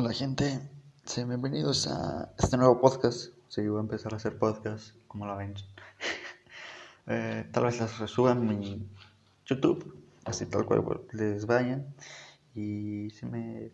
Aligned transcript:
Hola 0.00 0.12
gente, 0.12 0.60
bienvenidos 1.16 1.88
a 1.88 2.32
este 2.38 2.56
nuevo 2.56 2.80
podcast. 2.80 3.34
Sí, 3.48 3.66
voy 3.66 3.78
a 3.78 3.80
empezar 3.80 4.14
a 4.14 4.18
hacer 4.18 4.38
podcast, 4.38 4.94
como 5.08 5.26
la 5.26 5.34
ven. 5.34 5.54
Eh, 7.08 7.48
tal 7.50 7.64
vez 7.64 7.80
las 7.80 7.98
resuba 7.98 8.30
en 8.30 8.46
mi 8.46 8.88
YouTube, 9.44 10.00
así 10.24 10.46
tal 10.46 10.66
cual 10.66 10.84
les 11.10 11.46
vayan. 11.46 11.92
Y 12.54 13.10
si 13.10 13.26
me 13.26 13.72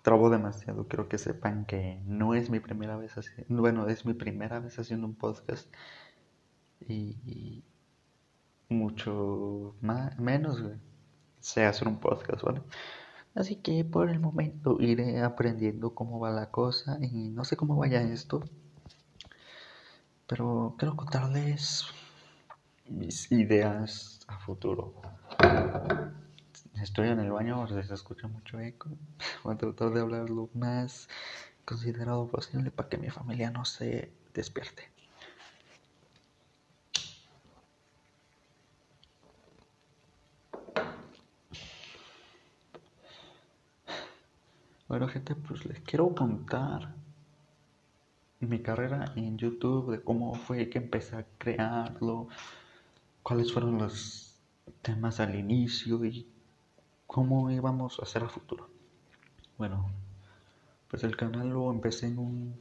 trabo 0.00 0.30
demasiado, 0.30 0.88
quiero 0.88 1.10
que 1.10 1.18
sepan 1.18 1.66
que 1.66 2.00
no 2.06 2.34
es 2.34 2.48
mi 2.48 2.60
primera 2.60 2.96
vez 2.96 3.12
haciendo, 3.18 3.60
bueno, 3.60 3.86
es 3.88 4.06
mi 4.06 4.14
primera 4.14 4.60
vez 4.60 4.78
haciendo 4.78 5.06
un 5.06 5.14
podcast. 5.14 5.68
Y, 6.88 7.62
mucho 8.70 9.76
más, 9.82 10.18
menos, 10.18 10.62
sé 11.40 11.66
hacer 11.66 11.86
un 11.86 12.00
podcast, 12.00 12.42
¿vale? 12.42 12.62
Así 13.34 13.56
que 13.56 13.84
por 13.84 14.10
el 14.10 14.20
momento 14.20 14.80
iré 14.80 15.20
aprendiendo 15.22 15.94
cómo 15.94 16.20
va 16.20 16.30
la 16.30 16.50
cosa 16.50 16.98
y 17.00 17.30
no 17.30 17.44
sé 17.44 17.56
cómo 17.56 17.76
vaya 17.76 18.00
esto. 18.00 18.44
Pero 20.26 20.76
quiero 20.78 20.96
contarles 20.96 21.84
mis 22.88 23.30
ideas 23.32 24.20
a 24.28 24.38
futuro. 24.38 24.94
Estoy 26.80 27.08
en 27.08 27.18
el 27.18 27.32
baño, 27.32 27.66
se 27.66 27.80
escucha 27.92 28.28
mucho 28.28 28.60
eco. 28.60 28.90
Voy 29.44 29.54
a 29.54 29.58
tratar 29.58 29.90
de 29.90 30.00
hablar 30.00 30.30
lo 30.30 30.48
más 30.54 31.08
considerado 31.64 32.28
posible 32.28 32.70
para 32.70 32.88
que 32.88 32.98
mi 32.98 33.10
familia 33.10 33.50
no 33.50 33.64
se 33.64 34.12
despierte. 34.32 34.93
Bueno, 44.86 45.08
gente, 45.08 45.34
pues 45.34 45.64
les 45.64 45.80
quiero 45.80 46.14
contar 46.14 46.94
mi 48.40 48.60
carrera 48.60 49.12
en 49.16 49.38
YouTube, 49.38 49.90
de 49.90 50.02
cómo 50.02 50.34
fue 50.34 50.68
que 50.68 50.76
empecé 50.76 51.16
a 51.16 51.26
crearlo, 51.38 52.28
cuáles 53.22 53.50
fueron 53.50 53.78
los 53.78 54.38
temas 54.82 55.20
al 55.20 55.36
inicio 55.36 56.04
y 56.04 56.26
cómo 57.06 57.50
íbamos 57.50 57.98
a 57.98 58.02
hacer 58.02 58.24
a 58.24 58.28
futuro. 58.28 58.68
Bueno, 59.56 59.90
pues 60.90 61.02
el 61.02 61.16
canal 61.16 61.48
lo 61.48 61.70
empecé 61.70 62.08
en 62.08 62.18
un 62.18 62.54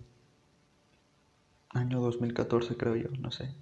año 1.71 1.99
2014 1.99 2.77
creo 2.77 2.95
yo, 2.95 3.09
no 3.19 3.31
sé. 3.31 3.53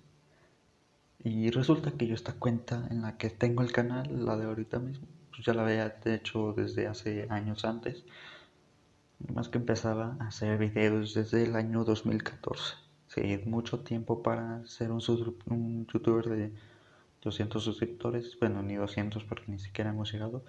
Y 1.23 1.49
resulta 1.49 1.91
que 1.91 2.05
yo 2.05 2.13
esta 2.13 2.33
cuenta 2.33 2.87
en 2.91 3.01
la 3.01 3.17
que 3.17 3.31
tengo 3.31 3.63
el 3.63 3.71
canal, 3.71 4.23
la 4.23 4.37
de 4.37 4.45
ahorita 4.45 4.77
mismo, 4.77 5.07
pues 5.31 5.43
ya 5.45 5.55
la 5.55 5.63
había 5.63 5.97
hecho 6.05 6.53
desde 6.53 6.85
hace 6.85 7.25
años 7.31 7.65
antes 7.65 8.03
más 9.33 9.49
que 9.49 9.57
empezaba 9.57 10.17
a 10.19 10.27
hacer 10.27 10.57
videos 10.57 11.13
desde 11.13 11.43
el 11.43 11.55
año 11.55 11.83
2014. 11.83 12.75
Sí, 13.07 13.41
mucho 13.45 13.79
tiempo 13.81 14.23
para 14.23 14.65
ser 14.65 14.91
un, 14.91 15.87
youtuber 15.87 16.29
de 16.29 16.53
200 17.21 17.63
suscriptores. 17.63 18.37
Bueno, 18.39 18.63
ni 18.63 18.75
200 18.75 19.23
porque 19.25 19.51
ni 19.51 19.59
siquiera 19.59 19.89
hemos 19.89 20.11
llegado. 20.11 20.43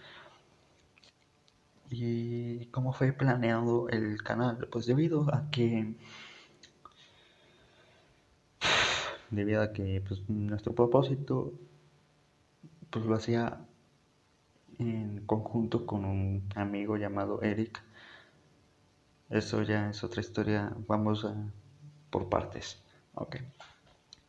¿Y 1.91 2.67
cómo 2.67 2.93
fue 2.93 3.13
planeado 3.13 3.89
el 3.89 4.23
canal? 4.23 4.69
Pues 4.71 4.87
debido 4.87 5.33
a 5.35 5.51
que... 5.51 5.95
Debido 9.31 9.63
a 9.63 9.73
que 9.73 10.03
pues, 10.07 10.29
nuestro 10.29 10.75
propósito 10.75 11.53
pues 12.91 13.07
lo 13.07 13.15
hacía 13.15 13.67
en 14.79 15.25
conjunto 15.27 15.87
con 15.87 16.05
un 16.05 16.45
amigo 16.55 16.97
llamado 16.97 17.41
Eric 17.43 17.83
eso 19.33 19.63
ya 19.63 19.91
es 19.91 20.05
otra 20.05 20.21
historia. 20.21 20.73
Vamos 20.87 21.25
a, 21.25 21.35
por 22.11 22.29
partes. 22.29 22.83
Ok. 23.15 23.37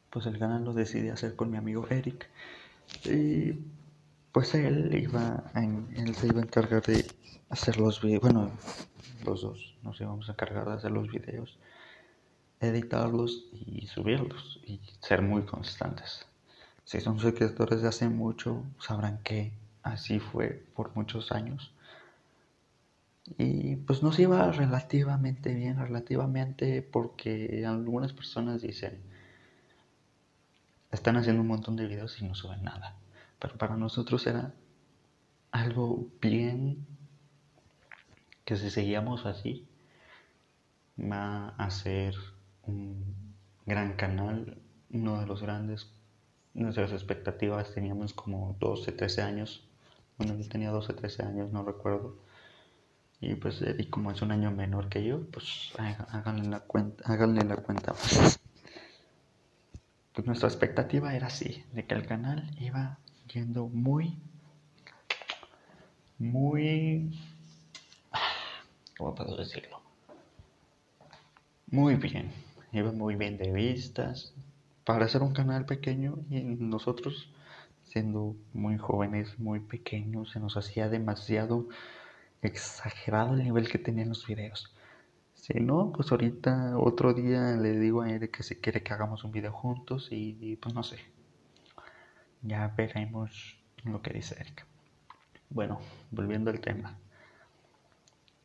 Pues 0.09 0.25
el 0.25 0.39
canal 0.39 0.63
lo 0.63 0.73
decidí 0.73 1.09
hacer 1.09 1.35
con 1.35 1.51
mi 1.51 1.57
amigo 1.57 1.85
Eric. 1.89 2.29
Y 3.03 3.53
pues 4.31 4.55
él 4.55 4.93
iba 4.95 5.43
él 5.55 6.15
se 6.15 6.27
iba 6.27 6.39
a 6.39 6.43
encargar 6.43 6.81
de 6.83 7.05
hacer 7.49 7.77
los 7.77 8.01
videos. 8.01 8.21
Bueno, 8.21 8.51
los 9.25 9.41
dos 9.41 9.75
nos 9.83 9.99
íbamos 9.99 10.29
a 10.29 10.31
encargar 10.31 10.67
de 10.67 10.73
hacer 10.73 10.91
los 10.91 11.09
videos, 11.09 11.57
editarlos 12.61 13.45
y 13.51 13.87
subirlos. 13.87 14.61
Y 14.65 14.79
ser 15.01 15.21
muy 15.21 15.43
constantes. 15.43 16.25
Si 16.85 17.01
son 17.01 17.19
suscriptores 17.19 17.81
de 17.81 17.89
hace 17.89 18.07
mucho, 18.07 18.63
sabrán 18.79 19.19
que 19.23 19.51
así 19.83 20.19
fue 20.19 20.65
por 20.75 20.95
muchos 20.95 21.31
años. 21.31 21.73
Y 23.37 23.77
pues 23.77 24.03
nos 24.03 24.19
iba 24.19 24.51
relativamente 24.51 25.53
bien, 25.53 25.77
relativamente 25.77 26.81
porque 26.81 27.63
algunas 27.65 28.11
personas 28.13 28.61
dicen, 28.61 29.01
están 30.91 31.15
haciendo 31.17 31.41
un 31.41 31.47
montón 31.47 31.75
de 31.75 31.87
videos 31.87 32.21
y 32.21 32.25
no 32.25 32.35
suben 32.35 32.63
nada. 32.63 32.97
Pero 33.39 33.57
para 33.57 33.77
nosotros 33.77 34.27
era 34.27 34.53
algo 35.51 36.07
bien 36.21 36.85
que 38.45 38.57
si 38.57 38.69
seguíamos 38.69 39.25
así, 39.25 39.67
va 40.99 41.49
a 41.49 41.69
ser 41.71 42.15
un 42.63 43.15
gran 43.65 43.93
canal, 43.93 44.57
uno 44.91 45.19
de 45.19 45.25
los 45.25 45.41
grandes. 45.41 45.89
Nuestras 46.53 46.91
expectativas 46.91 47.73
teníamos 47.73 48.13
como 48.13 48.55
12, 48.59 48.91
13 48.91 49.21
años. 49.21 49.67
Bueno, 50.17 50.35
yo 50.37 50.47
tenía 50.47 50.71
12, 50.71 50.93
13 50.93 51.23
años, 51.23 51.51
no 51.51 51.63
recuerdo 51.63 52.17
y 53.31 53.35
pues 53.35 53.63
y 53.77 53.85
como 53.87 54.11
es 54.11 54.21
un 54.21 54.31
año 54.31 54.51
menor 54.51 54.89
que 54.89 55.03
yo, 55.03 55.25
pues 55.31 55.71
háganle 56.11 56.49
la 56.49 56.59
cuenta, 56.61 57.03
háganle 57.05 57.43
la 57.43 57.57
cuenta. 57.57 57.93
Pues 60.13 60.27
nuestra 60.27 60.47
expectativa 60.47 61.15
era 61.15 61.25
así, 61.25 61.65
de 61.73 61.87
que 61.87 61.95
el 61.95 62.05
canal 62.05 62.47
iba 62.59 62.99
yendo 63.33 63.67
muy, 63.67 64.15
muy, 66.19 67.19
¿cómo 68.99 69.15
puedo 69.15 69.35
decirlo? 69.35 69.81
Muy 71.65 71.95
bien, 71.95 72.31
iba 72.71 72.91
muy 72.91 73.15
bien 73.15 73.39
de 73.39 73.51
vistas, 73.51 74.35
para 74.83 75.07
ser 75.07 75.23
un 75.23 75.33
canal 75.33 75.65
pequeño 75.65 76.19
y 76.29 76.41
nosotros 76.41 77.29
siendo 77.85 78.35
muy 78.53 78.77
jóvenes, 78.77 79.39
muy 79.39 79.59
pequeños, 79.59 80.31
se 80.31 80.39
nos 80.39 80.57
hacía 80.57 80.89
demasiado 80.89 81.67
exagerado 82.43 83.33
el 83.33 83.43
nivel 83.43 83.69
que 83.69 83.79
tenían 83.79 84.09
los 84.09 84.25
videos. 84.27 84.73
Si 85.33 85.53
no, 85.59 85.91
pues 85.91 86.11
ahorita 86.11 86.77
otro 86.77 87.13
día 87.13 87.57
le 87.57 87.77
digo 87.77 88.01
a 88.01 88.09
Eric 88.09 88.37
que 88.37 88.43
si 88.43 88.55
quiere 88.55 88.81
que 88.81 88.93
hagamos 88.93 89.23
un 89.23 89.31
video 89.31 89.51
juntos 89.51 90.07
y, 90.11 90.55
pues 90.57 90.73
no 90.73 90.83
sé. 90.83 90.99
Ya 92.41 92.67
veremos 92.77 93.57
lo 93.83 94.01
que 94.01 94.13
dice 94.13 94.35
Eric. 94.39 94.65
Bueno, 95.49 95.79
volviendo 96.11 96.49
al 96.49 96.61
tema. 96.61 96.97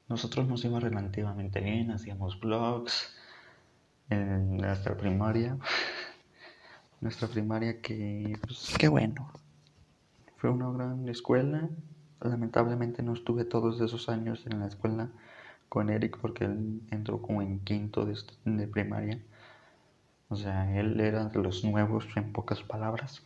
Nosotros 0.09 0.49
nos 0.49 0.65
íbamos 0.65 0.83
relativamente 0.83 1.61
bien, 1.61 1.91
hacíamos 1.91 2.41
vlogs 2.41 3.15
en 4.11 4.57
nuestra 4.57 4.97
primaria. 4.97 5.57
nuestra 7.01 7.29
primaria 7.29 7.81
que, 7.81 8.37
pues 8.41 8.75
qué 8.79 8.89
bueno. 8.89 9.31
Fue 10.37 10.51
una 10.51 10.71
gran 10.71 11.09
escuela, 11.09 11.69
lamentablemente 12.21 13.03
no 13.03 13.13
estuve 13.13 13.45
todos 13.45 13.81
esos 13.81 14.09
años 14.09 14.45
en 14.47 14.61
la 14.61 14.67
escuela 14.67 15.09
con 15.69 15.91
Eric 15.91 16.19
porque 16.21 16.45
él 16.45 16.83
entró 16.91 17.21
como 17.21 17.43
en 17.43 17.61
quinto 17.61 18.07
de, 18.07 18.67
primaria. 18.67 19.23
O 20.29 20.37
sea, 20.37 20.79
él 20.79 21.01
era 21.01 21.27
de 21.27 21.43
los 21.43 21.65
nuevos 21.65 22.07
en 22.17 22.33
pocas 22.33 22.63
palabras. 22.63 23.23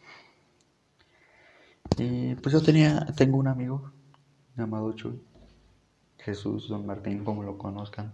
Y 1.99 2.35
pues 2.37 2.53
yo 2.53 2.63
tenía, 2.63 3.07
tengo 3.17 3.39
un 3.39 3.49
amigo 3.49 3.93
llamado 4.57 4.93
Chuy, 4.93 5.21
Jesús 6.19 6.69
Don 6.69 6.87
Martín, 6.87 7.25
como 7.25 7.43
lo 7.43 7.59
conozcan, 7.59 8.13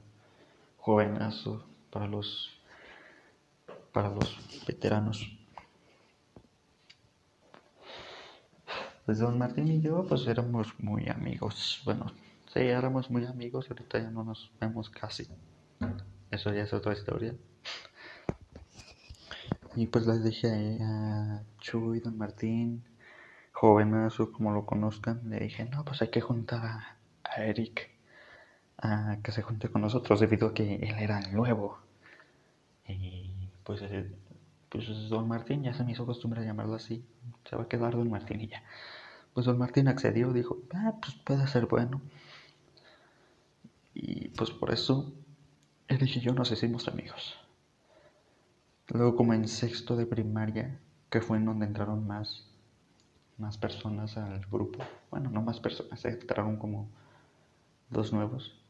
jovenazo 0.78 1.64
para 1.90 2.06
los 2.06 2.54
para 3.92 4.10
los 4.10 4.38
veteranos. 4.66 5.37
Pues 9.08 9.20
don 9.20 9.38
Martín 9.38 9.68
y 9.68 9.80
yo 9.80 10.04
pues 10.06 10.26
éramos 10.26 10.78
muy 10.80 11.08
amigos. 11.08 11.80
Bueno, 11.86 12.12
sí, 12.52 12.58
éramos 12.58 13.10
muy 13.10 13.24
amigos 13.24 13.64
y 13.66 13.72
ahorita 13.72 14.00
ya 14.00 14.10
no 14.10 14.22
nos 14.22 14.52
vemos 14.60 14.90
casi. 14.90 15.26
Eso 16.30 16.52
ya 16.52 16.64
es 16.64 16.74
otra 16.74 16.92
historia. 16.92 17.34
Y 19.76 19.86
pues 19.86 20.06
les 20.06 20.22
dije 20.22 20.76
a 20.82 21.42
Chuy, 21.58 22.00
don 22.00 22.18
Martín, 22.18 22.84
jovenazo, 23.52 24.30
como 24.30 24.52
lo 24.52 24.66
conozcan, 24.66 25.22
le 25.30 25.38
dije, 25.38 25.64
no, 25.64 25.86
pues 25.86 26.02
hay 26.02 26.10
que 26.10 26.20
juntar 26.20 26.66
a, 27.24 27.42
Eric 27.42 27.88
a 28.76 29.16
que 29.22 29.32
se 29.32 29.40
junte 29.40 29.70
con 29.70 29.80
nosotros 29.80 30.20
debido 30.20 30.48
a 30.48 30.52
que 30.52 30.74
él 30.74 30.96
era 30.98 31.22
nuevo. 31.32 31.78
Y 32.86 33.48
pues, 33.64 33.80
eh, 33.80 34.12
pues 34.68 35.08
don 35.08 35.28
Martín 35.28 35.62
ya 35.62 35.72
se 35.72 35.84
me 35.84 35.92
hizo 35.92 36.06
costumbre 36.06 36.44
llamarlo 36.44 36.74
así. 36.74 37.04
Se 37.48 37.56
va 37.56 37.64
a 37.64 37.68
quedar 37.68 37.94
don 37.96 38.10
Martín 38.10 38.40
y 38.40 38.48
ya. 38.48 38.62
Pues 39.34 39.46
don 39.46 39.58
Martín 39.58 39.88
accedió, 39.88 40.32
dijo, 40.32 40.58
ah, 40.74 40.94
pues 41.00 41.14
puede 41.14 41.46
ser 41.46 41.66
bueno. 41.66 42.00
Y 43.94 44.28
pues 44.28 44.50
por 44.50 44.72
eso 44.72 45.12
Eric 45.88 46.16
y 46.16 46.20
yo 46.20 46.34
nos 46.34 46.52
hicimos 46.52 46.86
amigos. 46.86 47.38
Luego 48.88 49.16
como 49.16 49.34
en 49.34 49.48
sexto 49.48 49.96
de 49.96 50.06
primaria, 50.06 50.78
que 51.10 51.20
fue 51.20 51.38
en 51.38 51.46
donde 51.46 51.66
entraron 51.66 52.06
más, 52.06 52.46
más 53.38 53.58
personas 53.58 54.16
al 54.16 54.44
grupo. 54.46 54.84
Bueno, 55.10 55.30
no 55.30 55.42
más 55.42 55.60
personas, 55.60 56.04
entraron 56.04 56.56
como 56.58 56.88
dos 57.90 58.12
nuevos, 58.12 58.60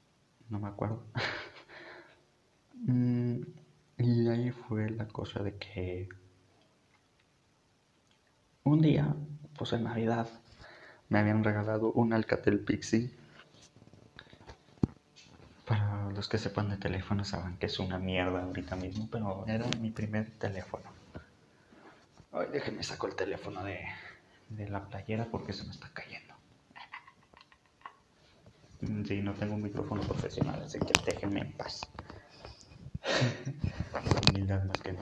no 0.49 0.59
me 0.59 0.69
acuerdo. 0.69 1.03
Mm, 2.87 3.43
y 3.99 4.29
ahí 4.29 4.50
fue 4.50 4.91
la 4.91 5.06
cosa 5.09 5.43
de 5.43 5.56
que 5.56 6.09
un 8.62 8.81
día, 8.81 9.15
pues 9.56 9.73
en 9.73 9.85
Navidad, 9.85 10.29
me 11.09 11.19
habían 11.19 11.43
regalado 11.43 11.91
un 11.93 12.12
Alcatel 12.12 12.61
Pixie. 12.61 13.11
Para 15.67 16.11
los 16.11 16.29
que 16.29 16.39
sepan 16.39 16.71
de 16.71 16.77
teléfono 16.77 17.25
saben 17.25 17.56
que 17.59 17.67
es 17.67 17.79
una 17.79 17.99
mierda 17.99 18.45
ahorita 18.45 18.77
mismo, 18.77 19.09
pero 19.11 19.45
era 19.47 19.67
mi 19.81 19.91
primer 19.91 20.31
teléfono. 20.39 20.85
Ay, 22.33 22.47
déjenme 22.53 22.83
saco 22.83 23.06
el 23.09 23.17
teléfono 23.17 23.65
de, 23.65 23.81
de 24.51 24.69
la 24.69 24.85
playera 24.85 25.27
porque 25.31 25.53
se 25.53 25.65
me 25.65 25.71
está 25.71 25.91
cayendo. 25.93 26.35
Sí, 29.09 29.23
no 29.23 29.35
tengo 29.35 29.56
un 29.56 29.62
micrófono 29.62 30.01
profesional, 30.03 30.62
así 30.62 30.79
que 30.79 30.93
déjenme 31.05 31.41
en 31.41 31.53
paz. 31.55 31.81
Más 34.66 34.81
que 34.81 34.94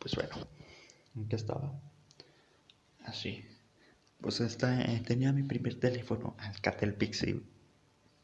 Pues 0.00 0.14
bueno, 0.16 0.46
¿en 1.16 1.28
qué 1.28 1.36
estaba? 1.36 1.72
Así. 3.04 3.44
Pues 4.20 4.40
esta, 4.40 4.80
eh, 4.82 5.02
tenía 5.06 5.32
mi 5.32 5.42
primer 5.42 5.78
teléfono, 5.78 6.34
Alcatel 6.38 6.94
Pixie 6.94 7.42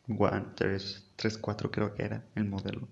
One 0.09 0.47
334 0.55 1.71
creo 1.71 1.95
que 1.95 2.05
era 2.05 2.25
el 2.35 2.45
modelo. 2.45 2.89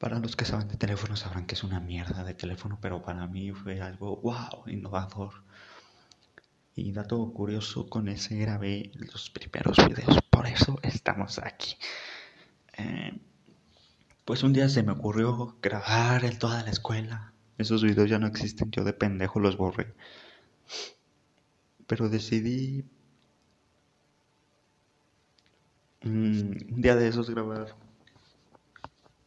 Para 0.00 0.18
los 0.18 0.34
que 0.34 0.46
saben 0.46 0.66
de 0.68 0.78
teléfono 0.78 1.14
sabrán 1.14 1.44
que 1.44 1.54
es 1.54 1.62
una 1.62 1.78
mierda 1.78 2.24
de 2.24 2.32
teléfono, 2.32 2.78
pero 2.80 3.02
para 3.02 3.26
mí 3.26 3.52
fue 3.52 3.82
algo 3.82 4.16
wow, 4.16 4.66
innovador. 4.66 5.44
Y 6.74 6.90
dato 6.92 7.30
curioso, 7.34 7.86
con 7.86 8.08
ese 8.08 8.38
grabé 8.38 8.92
los 8.94 9.28
primeros 9.28 9.76
videos, 9.76 10.18
por 10.30 10.46
eso 10.46 10.78
estamos 10.82 11.38
aquí. 11.38 11.76
Eh, 12.78 13.12
pues 14.24 14.42
un 14.42 14.54
día 14.54 14.70
se 14.70 14.82
me 14.82 14.92
ocurrió 14.92 15.58
grabar 15.60 16.24
en 16.24 16.38
toda 16.38 16.62
la 16.62 16.70
escuela. 16.70 17.34
Esos 17.58 17.82
videos 17.82 18.08
ya 18.08 18.18
no 18.18 18.26
existen, 18.26 18.70
yo 18.70 18.84
de 18.84 18.94
pendejo 18.94 19.38
los 19.38 19.58
borré. 19.58 19.92
Pero 21.86 22.08
decidí 22.08 22.86
mm, 26.00 26.72
un 26.74 26.80
día 26.80 26.96
de 26.96 27.08
esos 27.08 27.28
grabar 27.28 27.76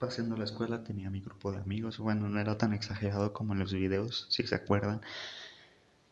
haciendo 0.05 0.37
la 0.37 0.43
escuela 0.43 0.83
tenía 0.83 1.09
mi 1.09 1.21
grupo 1.21 1.51
de 1.51 1.59
amigos. 1.59 1.97
Bueno, 1.99 2.29
no 2.29 2.39
era 2.39 2.57
tan 2.57 2.73
exagerado 2.73 3.33
como 3.33 3.53
en 3.53 3.59
los 3.59 3.73
videos, 3.73 4.27
si 4.29 4.43
se 4.43 4.55
acuerdan. 4.55 5.01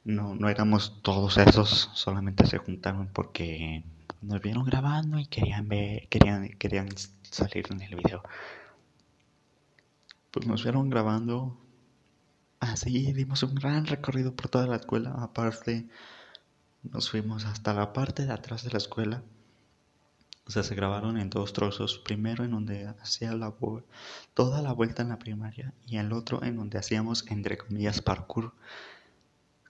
No, 0.03 0.35
no 0.35 0.49
éramos 0.49 1.01
todos 1.01 1.37
esos, 1.37 1.89
solamente 1.93 2.45
se 2.47 2.57
juntaron 2.57 3.07
porque 3.13 3.83
nos 4.21 4.41
vieron 4.41 4.65
grabando 4.65 5.19
y 5.19 5.25
querían 5.27 5.67
ver, 5.67 6.07
querían, 6.09 6.49
querían 6.57 6.89
salir 7.21 7.65
en 7.69 7.81
el 7.81 7.95
video. 7.95 8.23
Pues 10.31 10.47
nos 10.47 10.63
vieron 10.63 10.89
grabando. 10.89 11.57
Así 12.59 13.11
dimos 13.13 13.43
un 13.43 13.55
gran 13.55 13.85
recorrido 13.85 14.35
por 14.35 14.49
toda 14.49 14.67
la 14.67 14.77
escuela. 14.77 15.11
Aparte, 15.17 15.87
nos 16.83 17.09
fuimos 17.09 17.45
hasta 17.45 17.73
la 17.73 17.93
parte 17.93 18.25
de 18.25 18.33
atrás 18.33 18.63
de 18.63 18.71
la 18.71 18.77
escuela 18.77 19.23
o 20.45 20.51
sea, 20.51 20.63
se 20.63 20.75
grabaron 20.75 21.17
en 21.17 21.29
dos 21.29 21.53
trozos, 21.53 21.99
primero 21.99 22.43
en 22.43 22.51
donde 22.51 22.87
hacía 23.01 23.33
la 23.33 23.53
toda 24.33 24.61
la 24.61 24.73
vuelta 24.73 25.01
en 25.01 25.09
la 25.09 25.19
primaria 25.19 25.73
y 25.85 25.97
el 25.97 26.11
otro 26.13 26.43
en 26.43 26.57
donde 26.57 26.77
hacíamos, 26.77 27.25
entre 27.29 27.57
comillas, 27.57 28.01
parkour, 28.01 28.53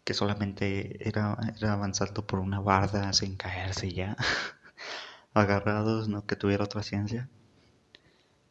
que 0.03 0.13
solamente 0.13 1.07
era, 1.07 1.37
era 1.57 1.73
avanzando 1.73 2.25
por 2.25 2.39
una 2.39 2.59
barda 2.59 3.13
sin 3.13 3.35
caerse 3.35 3.91
ya, 3.93 4.15
agarrados, 5.33 6.07
no 6.09 6.25
que 6.25 6.35
tuviera 6.35 6.63
otra 6.63 6.83
ciencia, 6.83 7.29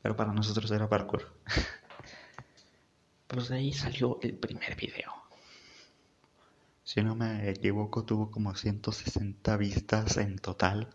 pero 0.02 0.16
para 0.16 0.32
nosotros 0.32 0.70
era 0.70 0.88
parkour. 0.88 1.32
pues 3.26 3.48
de 3.48 3.56
ahí 3.56 3.72
salió 3.72 4.18
el 4.22 4.34
primer 4.34 4.76
video. 4.76 5.12
Si 6.84 7.02
no 7.02 7.14
me 7.14 7.48
equivoco, 7.48 8.04
tuvo 8.04 8.30
como 8.30 8.54
160 8.54 9.56
vistas 9.56 10.16
en 10.16 10.38
total. 10.38 10.92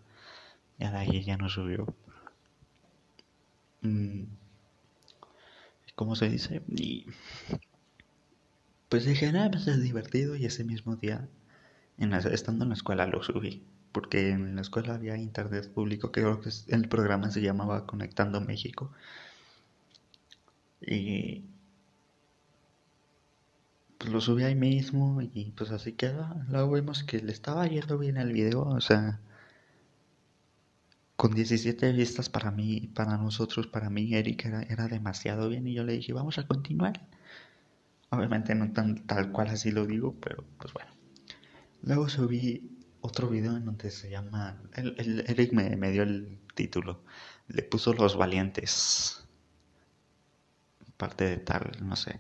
De 0.77 0.86
ahí 0.86 1.24
ya 1.24 1.38
no 1.38 1.50
subió. 1.50 1.86
Mm. 3.81 4.24
¿Cómo 5.95 6.16
se 6.16 6.30
dice? 6.30 6.62
Y 6.68 7.06
pues 8.89 9.06
dije, 9.06 9.31
nada, 9.31 9.51
pues 9.51 9.68
es 9.68 9.81
divertido 9.81 10.36
y 10.36 10.45
ese 10.45 10.63
mismo 10.63 10.95
día, 10.95 11.27
en 11.98 12.13
estando 12.13 12.63
en 12.63 12.69
la 12.69 12.75
escuela, 12.75 13.06
lo 13.07 13.24
subí. 13.24 13.63
Porque 13.92 14.31
en 14.31 14.56
la 14.56 14.62
escuela 14.62 14.95
había 14.95 15.18
internet 15.18 15.72
público, 15.72 16.12
que 16.12 16.22
creo 16.22 16.42
que 16.42 16.50
el 16.68 16.89
programa 16.89 17.31
se 17.31 17.42
llamaba 17.42 17.86
Conectando 17.86 18.42
México. 18.42 18.92
Y 20.81 21.44
pues 23.98 24.12
lo 24.12 24.22
subí 24.22 24.44
ahí 24.44 24.56
mismo 24.56 25.22
y 25.22 25.51
pues 25.51 25.72
así 25.72 25.94
queda. 25.94 26.45
Luego 26.50 26.74
vimos 26.74 27.04
que 27.04 27.19
le 27.22 27.31
estaba 27.31 27.66
yendo 27.68 27.98
bien 27.98 28.18
el 28.18 28.33
video, 28.33 28.62
o 28.63 28.81
sea, 28.81 29.19
con 31.15 31.33
17 31.33 31.91
vistas 31.94 32.29
para 32.29 32.51
mí, 32.51 32.89
para 32.94 33.17
nosotros, 33.17 33.67
para 33.67 33.89
mí, 33.89 34.13
Eric 34.13 34.45
era, 34.45 34.88
demasiado 34.88 35.50
bien 35.50 35.67
y 35.67 35.73
yo 35.73 35.83
le 35.83 35.94
dije, 35.94 36.13
vamos 36.13 36.38
a 36.38 36.47
continuar. 36.47 37.07
Obviamente 38.09 38.53
no 38.56 38.71
tan 38.73 39.06
tal 39.07 39.31
cual 39.31 39.50
así 39.50 39.71
lo 39.71 39.85
digo, 39.85 40.15
pero 40.21 40.44
pues 40.57 40.73
bueno. 40.73 40.91
Luego 41.83 42.09
subí 42.09 42.69
otro 43.01 43.29
video 43.29 43.56
en 43.56 43.65
donde 43.65 43.91
se 43.91 44.09
llama, 44.09 44.62
el, 44.73 45.23
Eric 45.27 45.53
me, 45.53 45.75
me 45.77 45.91
dio 45.91 46.03
el 46.03 46.39
título, 46.56 47.01
le 47.47 47.63
puso 47.63 47.94
Los 47.94 48.17
Valientes. 48.17 49.25
Parte 50.97 51.25
de 51.25 51.38
tal, 51.38 51.71
no 51.81 51.95
sé. 51.95 52.19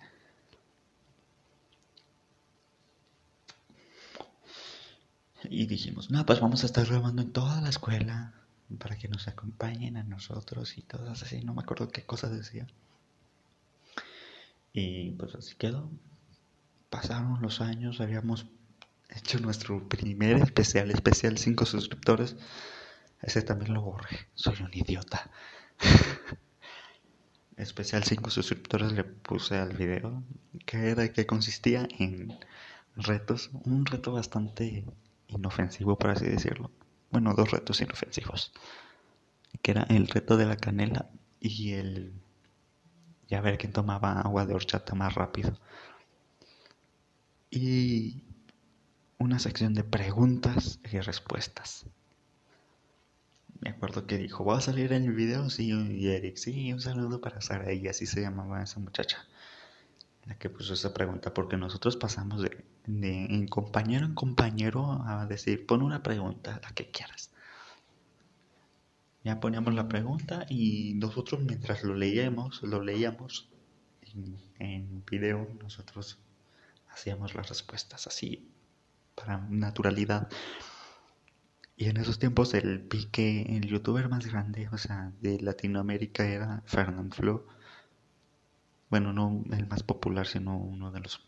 Y 5.49 5.65
dijimos, 5.67 6.11
no, 6.11 6.25
pues 6.25 6.39
vamos 6.39 6.63
a 6.63 6.65
estar 6.65 6.85
grabando 6.85 7.21
en 7.21 7.31
toda 7.31 7.61
la 7.61 7.69
escuela 7.69 8.33
para 8.79 8.97
que 8.97 9.07
nos 9.07 9.27
acompañen 9.27 9.97
a 9.97 10.03
nosotros 10.03 10.77
y 10.77 10.81
todas 10.81 11.21
así, 11.21 11.41
no 11.41 11.53
me 11.53 11.61
acuerdo 11.61 11.89
qué 11.89 12.03
cosas 12.03 12.31
decía. 12.31 12.67
Y 14.73 15.11
pues 15.11 15.35
así 15.35 15.55
quedó. 15.55 15.89
Pasaron 16.89 17.41
los 17.41 17.61
años, 17.61 18.01
habíamos 18.01 18.47
hecho 19.09 19.39
nuestro 19.39 19.87
primer 19.87 20.37
especial, 20.37 20.91
especial 20.91 21.37
5 21.37 21.65
suscriptores. 21.65 22.35
Ese 23.21 23.41
también 23.41 23.73
lo 23.73 23.81
borré, 23.81 24.27
soy 24.33 24.61
un 24.61 24.73
idiota. 24.73 25.29
especial 27.57 28.03
5 28.03 28.29
suscriptores 28.29 28.91
le 28.93 29.03
puse 29.03 29.57
al 29.57 29.73
video, 29.73 30.23
que 30.65 30.89
era 30.89 31.11
que 31.13 31.25
consistía 31.25 31.87
en 31.99 32.37
retos, 32.95 33.51
un 33.63 33.85
reto 33.85 34.11
bastante 34.11 34.85
inofensivo 35.27 35.97
por 35.97 36.11
así 36.11 36.25
decirlo 36.25 36.71
bueno, 37.15 37.33
dos 37.33 37.51
retos 37.51 37.79
inofensivos, 37.79 38.51
que 39.61 39.71
era 39.71 39.83
el 39.83 40.09
reto 40.09 40.35
de 40.35 40.45
la 40.45 40.57
canela 40.57 41.09
y 41.39 41.71
el 41.71 42.11
ya 43.29 43.39
ver 43.39 43.57
quién 43.57 43.71
tomaba 43.71 44.19
agua 44.19 44.45
de 44.45 44.53
horchata 44.53 44.95
más 44.95 45.15
rápido. 45.15 45.57
Y 47.49 48.21
una 49.17 49.39
sección 49.39 49.73
de 49.73 49.85
preguntas 49.85 50.81
y 50.91 50.99
respuestas. 50.99 51.85
Me 53.61 53.69
acuerdo 53.69 54.05
que 54.07 54.17
dijo, 54.17 54.43
¿voy 54.43 54.57
a 54.57 54.61
salir 54.61 54.91
en 54.91 55.05
el 55.05 55.13
video? 55.13 55.49
Sí, 55.49 55.69
y 55.71 56.09
Eric, 56.09 56.35
sí, 56.35 56.73
un 56.73 56.81
saludo 56.81 57.21
para 57.21 57.39
Sara, 57.39 57.71
y 57.71 57.87
así 57.87 58.05
se 58.05 58.19
llamaba 58.19 58.61
esa 58.61 58.81
muchacha 58.81 59.25
la 60.25 60.37
que 60.37 60.49
puso 60.49 60.73
esa 60.73 60.93
pregunta, 60.93 61.33
porque 61.33 61.57
nosotros 61.57 61.97
pasamos 61.97 62.41
de, 62.41 62.65
de 62.87 63.45
compañero 63.49 64.05
en 64.05 64.15
compañero 64.15 65.03
a 65.05 65.25
decir, 65.27 65.65
pon 65.65 65.81
una 65.81 66.01
pregunta, 66.01 66.59
la 66.63 66.71
que 66.71 66.89
quieras. 66.89 67.31
Ya 69.23 69.39
poníamos 69.39 69.73
la 69.73 69.87
pregunta 69.87 70.45
y 70.49 70.93
nosotros 70.95 71.41
mientras 71.41 71.83
lo 71.83 71.95
leíamos, 71.95 72.61
lo 72.63 72.81
leíamos 72.83 73.49
en, 74.01 74.37
en 74.59 75.03
video, 75.05 75.47
nosotros 75.61 76.19
hacíamos 76.89 77.35
las 77.35 77.49
respuestas 77.49 78.07
así, 78.07 78.49
para 79.15 79.37
naturalidad. 79.49 80.29
Y 81.77 81.89
en 81.89 81.97
esos 81.97 82.19
tiempos 82.19 82.53
el 82.53 82.81
pique, 82.81 83.57
el 83.57 83.67
youtuber 83.67 84.09
más 84.09 84.25
grande, 84.27 84.69
o 84.71 84.77
sea, 84.77 85.11
de 85.21 85.39
Latinoamérica 85.41 86.25
era 86.25 86.63
Fernand 86.65 87.13
Flo 87.13 87.45
Bueno, 88.89 89.13
no 89.13 89.43
el 89.51 89.67
más 89.67 89.83
popular, 89.83 90.27
sino 90.27 90.57
uno 90.57 90.91
de 90.91 90.99
los 90.99 91.21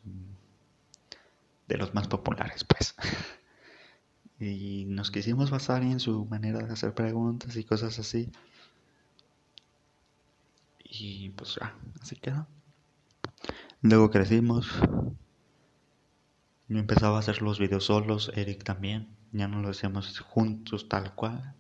de 1.68 1.78
los 1.78 1.94
más 1.94 2.08
populares, 2.08 2.64
pues. 2.64 2.96
y 4.40 4.86
nos 4.86 5.12
quisimos 5.12 5.50
basar 5.50 5.84
en 5.84 6.00
su 6.00 6.26
manera 6.26 6.60
de 6.60 6.74
hacer 6.74 6.94
preguntas 6.94 7.56
y 7.56 7.64
cosas 7.64 8.00
así. 8.00 8.32
Y 10.84 11.30
pues 11.32 11.58
ya, 11.60 11.76
así 12.02 12.16
quedó. 12.16 12.48
Luego 13.82 14.10
crecimos. 14.10 14.68
Yo 16.70 16.80
empezaba 16.80 17.18
a 17.18 17.20
hacer 17.20 17.42
los 17.42 17.60
videos 17.60 17.86
solos, 17.86 18.32
Eric 18.36 18.64
también. 18.64 19.10
Ya 19.32 19.48
no 19.48 19.62
lo 19.62 19.70
hacíamos 19.70 20.20
juntos 20.20 20.90
tal 20.90 21.14
cual. 21.16 21.57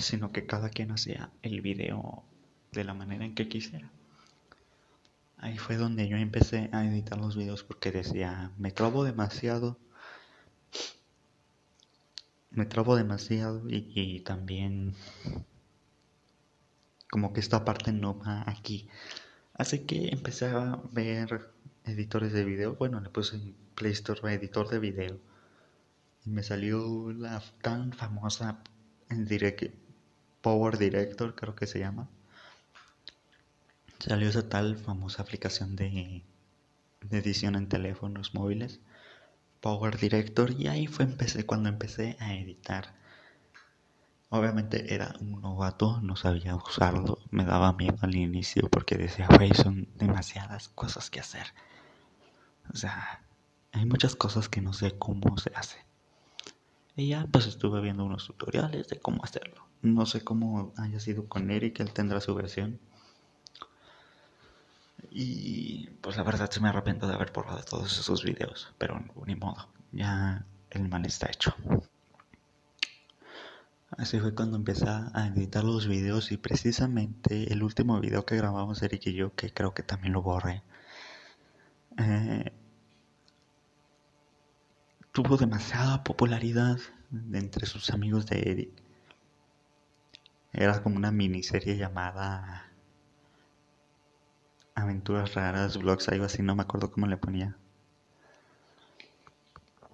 Sino 0.00 0.32
que 0.32 0.46
cada 0.46 0.68
quien 0.68 0.90
hacía 0.90 1.30
el 1.42 1.60
video 1.60 2.24
de 2.72 2.84
la 2.84 2.94
manera 2.94 3.24
en 3.24 3.34
que 3.34 3.48
quisiera. 3.48 3.90
Ahí 5.38 5.58
fue 5.58 5.76
donde 5.76 6.08
yo 6.08 6.16
empecé 6.16 6.70
a 6.72 6.84
editar 6.84 7.18
los 7.18 7.36
videos 7.36 7.62
porque 7.62 7.92
decía, 7.92 8.50
me 8.58 8.70
trabo 8.70 9.04
demasiado. 9.04 9.78
Me 12.50 12.64
trabo 12.64 12.96
demasiado 12.96 13.62
y, 13.68 14.20
también 14.20 14.94
como 17.10 17.32
que 17.32 17.40
esta 17.40 17.64
parte 17.64 17.92
no 17.92 18.18
va 18.18 18.44
aquí. 18.46 18.88
Así 19.54 19.80
que 19.80 20.08
empecé 20.08 20.46
a 20.46 20.80
ver 20.92 21.50
editores 21.84 22.32
de 22.32 22.44
video. 22.44 22.74
Bueno, 22.76 23.00
le 23.00 23.10
puse 23.10 23.36
en 23.36 23.54
Play 23.74 23.92
Store 23.92 24.34
editor 24.34 24.68
de 24.68 24.78
video. 24.78 25.18
Y 26.24 26.30
me 26.30 26.42
salió 26.42 27.12
la 27.12 27.42
tan 27.60 27.92
famosa 27.92 28.62
Power 30.40 30.78
Director, 30.78 31.34
creo 31.34 31.54
que 31.54 31.66
se 31.66 31.78
llama. 31.78 32.08
Salió 33.98 34.28
esa 34.28 34.48
tal 34.48 34.76
famosa 34.76 35.22
aplicación 35.22 35.74
de, 35.76 36.22
de 37.02 37.18
edición 37.18 37.56
en 37.56 37.68
teléfonos 37.68 38.34
móviles. 38.34 38.80
Power 39.60 39.96
Director. 39.98 40.50
Y 40.52 40.68
ahí 40.68 40.86
fue 40.86 41.04
empecé, 41.04 41.44
cuando 41.44 41.68
empecé 41.68 42.16
a 42.20 42.34
editar 42.34 42.94
Obviamente 44.28 44.92
era 44.92 45.14
un 45.20 45.40
novato, 45.40 46.00
no 46.02 46.16
sabía 46.16 46.56
usarlo, 46.56 47.18
me 47.30 47.44
daba 47.44 47.72
miedo 47.72 47.96
al 48.02 48.16
inicio 48.16 48.68
porque 48.68 48.96
decía, 48.96 49.28
güey, 49.28 49.54
son 49.54 49.88
demasiadas 49.94 50.68
cosas 50.68 51.10
que 51.10 51.20
hacer. 51.20 51.46
O 52.72 52.76
sea, 52.76 53.22
hay 53.70 53.86
muchas 53.86 54.16
cosas 54.16 54.48
que 54.48 54.60
no 54.60 54.72
sé 54.72 54.98
cómo 54.98 55.38
se 55.38 55.52
hace. 55.54 55.85
Y 56.96 57.08
ya 57.08 57.26
pues 57.30 57.46
estuve 57.46 57.80
viendo 57.82 58.04
unos 58.04 58.26
tutoriales 58.26 58.88
de 58.88 58.98
cómo 58.98 59.22
hacerlo. 59.22 59.66
No 59.82 60.06
sé 60.06 60.24
cómo 60.24 60.72
haya 60.78 60.98
sido 60.98 61.28
con 61.28 61.50
Eric, 61.50 61.80
él 61.80 61.92
tendrá 61.92 62.20
su 62.20 62.34
versión. 62.34 62.80
Y 65.10 65.88
pues 66.00 66.16
la 66.16 66.22
verdad 66.22 66.50
se 66.50 66.60
me 66.60 66.68
arrepiento 66.68 67.06
de 67.06 67.14
haber 67.14 67.32
borrado 67.32 67.62
todos 67.62 67.98
esos 67.98 68.24
videos, 68.24 68.72
pero 68.78 69.02
ni 69.26 69.36
modo, 69.36 69.68
ya 69.92 70.44
el 70.70 70.88
mal 70.88 71.04
está 71.04 71.28
hecho. 71.28 71.54
Así 73.90 74.18
fue 74.18 74.34
cuando 74.34 74.56
empecé 74.56 74.86
a 74.88 75.30
editar 75.34 75.64
los 75.64 75.86
videos 75.86 76.32
y 76.32 76.36
precisamente 76.38 77.52
el 77.52 77.62
último 77.62 78.00
video 78.00 78.26
que 78.26 78.36
grabamos 78.36 78.82
Eric 78.82 79.06
y 79.06 79.14
yo, 79.14 79.34
que 79.34 79.52
creo 79.52 79.74
que 79.74 79.82
también 79.82 80.12
lo 80.12 80.22
borré, 80.22 80.62
eh, 81.98 82.52
tuvo 85.16 85.38
demasiada 85.38 86.04
popularidad 86.04 86.78
entre 87.32 87.64
sus 87.64 87.88
amigos 87.88 88.26
de 88.26 88.50
Eric. 88.50 88.68
Era 90.52 90.82
como 90.82 90.96
una 90.96 91.10
miniserie 91.10 91.78
llamada 91.78 92.70
Aventuras 94.74 95.32
Raras, 95.32 95.78
Vlogs, 95.78 96.10
algo 96.10 96.26
así, 96.26 96.42
no 96.42 96.54
me 96.54 96.64
acuerdo 96.64 96.90
cómo 96.90 97.06
le 97.06 97.16
ponía. 97.16 97.56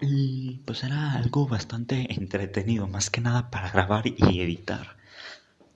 Y 0.01 0.61
pues 0.65 0.83
era 0.83 1.13
algo 1.13 1.47
bastante 1.47 2.13
entretenido, 2.13 2.89
más 2.89 3.09
que 3.09 3.21
nada 3.21 3.49
para 3.49 3.71
grabar 3.71 4.03
y 4.09 4.41
editar. 4.41 4.97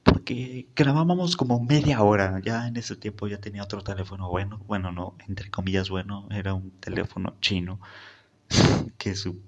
Porque 0.03 0.67
grabábamos 0.75 1.37
como 1.37 1.61
media 1.61 2.03
hora, 2.03 2.41
ya 2.43 2.67
en 2.67 2.79
ese 2.79 2.97
tiempo 2.97 3.29
ya 3.29 3.39
tenía 3.39 3.63
otro 3.63 3.81
teléfono 3.83 4.29
bueno, 4.29 4.59
bueno, 4.67 4.91
no, 4.91 5.15
entre 5.29 5.53
comillas 5.53 5.89
bueno, 5.89 6.27
era 6.33 6.53
un 6.53 6.73
teléfono 6.81 7.37
chino, 7.41 7.79
que 8.99 9.15
su, 9.15 9.43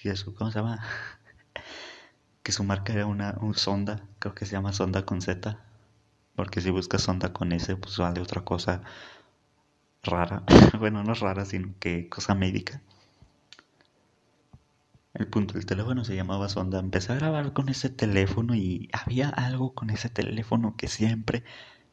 que 0.00 0.16
su 0.16 0.34
¿cómo 0.34 0.50
se 0.50 0.58
llama? 0.58 0.80
que 2.42 2.52
su 2.52 2.64
marca 2.64 2.92
era 2.92 3.06
una 3.06 3.36
un 3.40 3.54
Sonda, 3.54 4.02
creo 4.18 4.34
que 4.34 4.46
se 4.46 4.52
llama 4.52 4.72
Sonda 4.72 5.04
con 5.04 5.22
Z, 5.22 5.58
porque 6.36 6.60
si 6.60 6.70
buscas 6.70 7.02
Sonda 7.02 7.32
con 7.32 7.52
S, 7.52 7.76
pues 7.76 7.96
vale 7.98 8.20
otra 8.20 8.42
cosa 8.44 8.82
rara, 10.02 10.42
bueno, 10.78 11.02
no 11.02 11.14
rara, 11.14 11.44
sino 11.44 11.74
que 11.80 12.08
cosa 12.08 12.34
médica. 12.34 12.80
El 15.14 15.28
punto 15.28 15.54
del 15.54 15.64
teléfono 15.64 16.04
se 16.04 16.16
llamaba 16.16 16.48
Sonda. 16.48 16.80
Empecé 16.80 17.12
a 17.12 17.16
grabar 17.16 17.52
con 17.52 17.68
ese 17.68 17.88
teléfono 17.88 18.56
y 18.56 18.88
había 18.92 19.28
algo 19.28 19.72
con 19.72 19.90
ese 19.90 20.08
teléfono 20.08 20.76
que 20.76 20.88
siempre, 20.88 21.44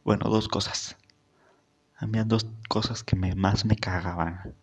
bueno, 0.03 0.27
dos 0.29 0.47
cosas. 0.47 0.97
Había 1.97 2.23
dos 2.23 2.47
cosas 2.67 3.03
que 3.03 3.15
me, 3.15 3.35
más 3.35 3.63
me 3.63 3.75
cagaban. 3.75 4.55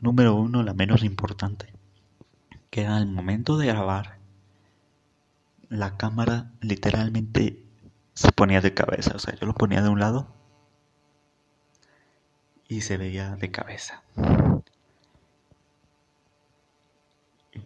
Número 0.00 0.34
uno, 0.34 0.62
la 0.62 0.74
menos 0.74 1.04
importante, 1.04 1.72
que 2.70 2.82
era 2.82 2.98
el 2.98 3.06
momento 3.06 3.56
de 3.56 3.66
grabar, 3.66 4.18
la 5.68 5.96
cámara 5.96 6.52
literalmente 6.60 7.64
se 8.14 8.32
ponía 8.32 8.60
de 8.60 8.74
cabeza. 8.74 9.12
O 9.14 9.18
sea, 9.18 9.34
yo 9.34 9.46
lo 9.46 9.54
ponía 9.54 9.82
de 9.82 9.88
un 9.88 10.00
lado 10.00 10.28
y 12.68 12.82
se 12.82 12.96
veía 12.96 13.36
de 13.36 13.50
cabeza. 13.50 14.02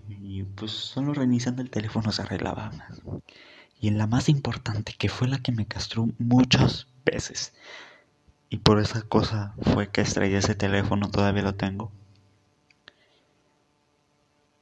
y 0.09 0.43
pues 0.43 0.73
solo 0.73 1.15
reiniciando 1.15 1.63
el 1.63 1.71
teléfono 1.71 2.13
se 2.13 2.23
arreglaba. 2.23 2.71
Y 3.81 3.89
en 3.89 3.99
la 3.99 4.07
más 4.07 4.29
importante, 4.29 4.95
que 4.97 5.09
fue 5.09 5.29
la 5.29 5.39
que 5.39 5.53
me 5.53 5.67
castró 5.67 6.09
muchas 6.19 6.87
veces. 7.05 7.55
Y 8.49 8.59
por 8.59 8.81
esa 8.81 9.03
cosa 9.03 9.55
fue 9.61 9.91
que 9.91 10.03
estrellé 10.03 10.39
ese 10.39 10.55
teléfono, 10.55 11.11
todavía 11.11 11.43
lo 11.43 11.55
tengo. 11.55 11.93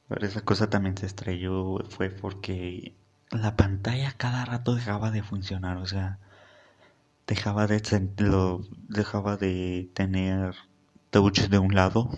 Pero 0.09 0.25
esa 0.27 0.41
cosa 0.41 0.69
también 0.69 0.97
se 0.97 1.05
estrelló, 1.05 1.79
fue 1.89 2.09
porque 2.09 2.93
la 3.31 3.55
pantalla 3.55 4.13
cada 4.17 4.43
rato 4.45 4.75
dejaba 4.75 5.11
de 5.11 5.23
funcionar, 5.23 5.77
o 5.77 5.85
sea, 5.85 6.19
dejaba 7.27 7.67
de, 7.67 7.81
lo, 8.17 8.61
dejaba 8.89 9.37
de 9.37 9.89
tener 9.93 10.55
touch 11.11 11.41
de 11.49 11.59
un 11.59 11.75
lado 11.75 12.09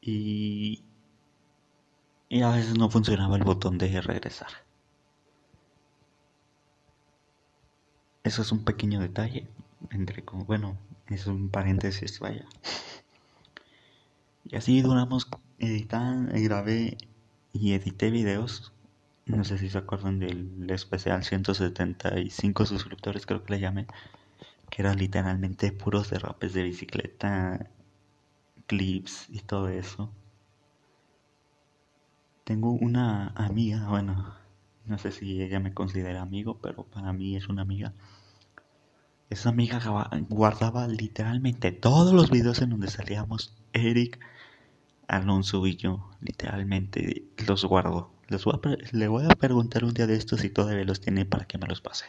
y 0.00 0.84
y 2.30 2.42
a 2.42 2.50
veces 2.50 2.78
no 2.78 2.88
funcionaba 2.88 3.36
el 3.36 3.44
botón 3.44 3.76
de 3.76 4.00
regresar. 4.00 4.48
Eso 8.22 8.42
es 8.42 8.52
un 8.52 8.64
pequeño 8.64 9.00
detalle, 9.00 9.48
entre 9.90 10.22
bueno, 10.46 10.78
es 11.08 11.26
un 11.26 11.50
paréntesis, 11.50 12.20
vaya. 12.20 12.46
Y 14.44 14.56
así 14.56 14.80
duramos 14.82 15.28
editando, 15.58 16.32
grabé 16.34 16.98
y 17.52 17.72
edité 17.72 18.10
videos. 18.10 18.72
No 19.26 19.44
sé 19.44 19.58
si 19.58 19.68
se 19.68 19.78
acuerdan 19.78 20.18
del 20.18 20.68
especial 20.70 21.22
175 21.24 22.66
suscriptores, 22.66 23.26
creo 23.26 23.44
que 23.44 23.54
le 23.54 23.60
llamé. 23.60 23.86
Que 24.70 24.82
eran 24.82 24.98
literalmente 24.98 25.72
puros 25.72 26.10
derrapes 26.10 26.52
de 26.52 26.62
bicicleta, 26.62 27.70
clips 28.66 29.26
y 29.30 29.40
todo 29.40 29.68
eso. 29.68 30.12
Tengo 32.44 32.72
una 32.72 33.28
amiga, 33.36 33.88
bueno, 33.88 34.34
no 34.86 34.98
sé 34.98 35.12
si 35.12 35.42
ella 35.42 35.60
me 35.60 35.74
considera 35.74 36.22
amigo, 36.22 36.58
pero 36.60 36.84
para 36.84 37.12
mí 37.12 37.36
es 37.36 37.48
una 37.48 37.62
amiga. 37.62 37.92
Esa 39.28 39.50
amiga 39.50 39.80
guardaba 40.28 40.88
literalmente 40.88 41.70
todos 41.70 42.12
los 42.12 42.30
videos 42.30 42.60
en 42.62 42.70
donde 42.70 42.88
salíamos 42.88 43.59
Eric, 43.72 44.18
Alonso 45.08 45.66
y 45.66 45.76
yo. 45.76 46.10
Literalmente 46.20 47.24
los 47.46 47.64
guardo. 47.64 48.12
Les 48.28 48.44
voy 48.44 48.54
a 48.62 48.96
le 48.96 49.08
voy 49.08 49.24
a 49.26 49.36
preguntar 49.36 49.84
un 49.84 49.94
día 49.94 50.06
de 50.06 50.14
estos 50.16 50.40
si 50.40 50.50
todavía 50.50 50.84
los 50.84 51.00
tiene 51.00 51.24
para 51.24 51.46
que 51.46 51.58
me 51.58 51.66
los 51.66 51.80
pase. 51.80 52.06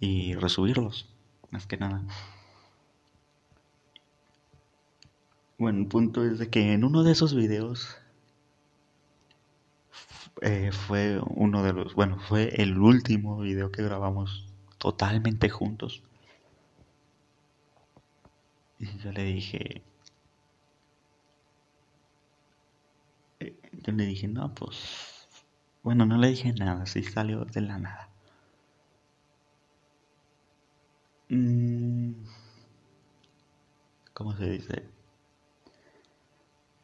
Y 0.00 0.34
resubirlos, 0.34 1.08
más 1.50 1.66
que 1.66 1.76
nada. 1.76 2.02
Bueno, 5.58 5.80
el 5.80 5.86
punto 5.88 6.24
es 6.24 6.38
de 6.38 6.48
que 6.50 6.72
en 6.72 6.84
uno 6.84 7.02
de 7.02 7.12
esos 7.12 7.34
videos 7.34 7.98
eh, 10.40 10.70
fue 10.72 11.20
uno 11.26 11.62
de 11.62 11.72
los, 11.72 11.94
bueno, 11.94 12.18
fue 12.20 12.62
el 12.62 12.78
último 12.78 13.38
video 13.40 13.70
que 13.72 13.82
grabamos 13.82 14.46
totalmente 14.78 15.48
juntos. 15.48 16.02
Y 18.78 18.86
yo 18.98 19.12
le 19.12 19.24
dije, 19.24 19.82
eh, 23.40 23.56
yo 23.82 23.92
le 23.92 24.06
dije, 24.06 24.28
no, 24.28 24.54
pues, 24.54 25.28
bueno, 25.82 26.06
no 26.06 26.18
le 26.18 26.28
dije 26.28 26.52
nada, 26.52 26.86
sí 26.86 27.02
salió 27.02 27.44
de 27.44 27.60
la 27.60 27.78
nada. 27.78 28.08
Mm, 31.28 32.12
¿Cómo 34.14 34.36
se 34.36 34.50
dice? 34.50 34.84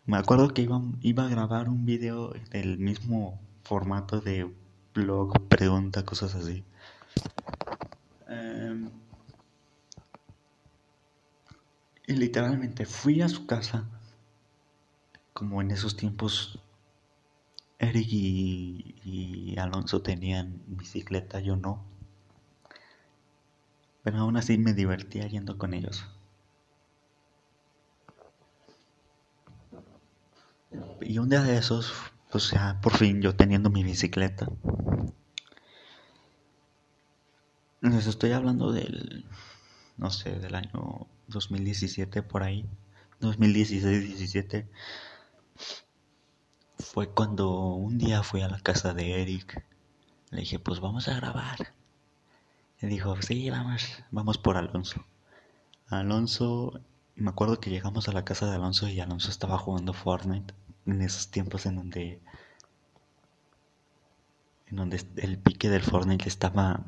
Me 0.07 0.19
acuerdo 0.19 0.53
que 0.53 0.63
iba, 0.63 0.81
iba 1.01 1.25
a 1.25 1.29
grabar 1.29 1.69
un 1.69 1.87
video 1.87 2.35
del 2.51 2.79
mismo 2.79 3.41
formato 3.63 4.21
de 4.21 4.53
blog, 4.95 5.49
pregunta, 5.49 6.05
cosas 6.05 6.35
así. 6.35 6.63
Em, 8.29 8.91
y 12.07 12.13
literalmente 12.15 12.85
fui 12.87 13.23
a 13.23 13.29
su 13.29 13.47
casa, 13.47 13.85
como 15.33 15.63
en 15.63 15.71
esos 15.71 15.97
tiempos 15.97 16.61
Eric 17.79 18.07
y, 18.11 19.57
Alonso 19.59 20.03
tenían 20.03 20.63
bicicleta, 20.67 21.41
yo 21.41 21.57
no. 21.57 21.85
Pero 24.03 24.19
aún 24.19 24.37
así 24.37 24.59
me 24.59 24.75
divertía 24.75 25.27
yendo 25.27 25.59
con 25.59 25.75
ellos. 25.75 26.07
Y 31.01 31.19
un 31.19 31.29
día 31.29 31.43
de 31.43 31.57
esos, 31.57 31.93
pues 32.31 32.51
ya 32.51 32.81
por 32.81 32.95
fin 32.97 33.23
yo 33.23 33.35
teniendo 33.37 33.71
mi 33.71 33.83
bicicleta. 33.85 34.49
Les 37.81 38.07
estoy 38.07 38.33
hablando 38.33 38.73
del, 38.73 39.25
no 39.97 40.11
sé, 40.11 40.39
del 40.39 40.55
año 40.55 41.07
2017 41.29 42.23
por 42.23 42.43
ahí. 42.43 42.67
2016-17 43.21 44.67
fue 46.85 47.09
cuando 47.09 47.51
un 47.75 47.99
día 47.99 48.23
fui 48.23 48.43
a 48.43 48.49
la 48.49 48.61
casa 48.61 48.95
de 48.95 49.23
Eric. 49.23 49.65
Le 50.31 50.41
dije, 50.41 50.59
pues 50.59 50.81
vamos 50.81 51.09
a 51.09 51.15
grabar. 51.17 51.73
Le 52.81 52.89
dijo, 52.89 53.21
sí, 53.23 53.51
vamos, 53.51 54.05
vamos 54.11 54.39
por 54.39 54.57
Alonso. 54.57 55.05
Alonso, 55.89 56.81
me 57.17 57.31
acuerdo 57.31 57.61
que 57.61 57.71
llegamos 57.71 58.09
a 58.09 58.13
la 58.13 58.25
casa 58.25 58.47
de 58.49 58.57
Alonso 58.57 58.89
y 58.89 59.01
Alonso 59.01 59.31
estaba 59.31 59.59
jugando 59.59 59.93
Fortnite 59.93 60.55
en 60.87 61.03
esos 61.03 61.29
tiempos 61.31 61.67
en 61.67 61.77
donde 61.77 62.21
en 64.67 64.77
donde 64.77 65.05
el 65.17 65.39
pique 65.39 65.69
del 65.69 65.83
Fortnite 65.83 66.29
estaba 66.29 66.85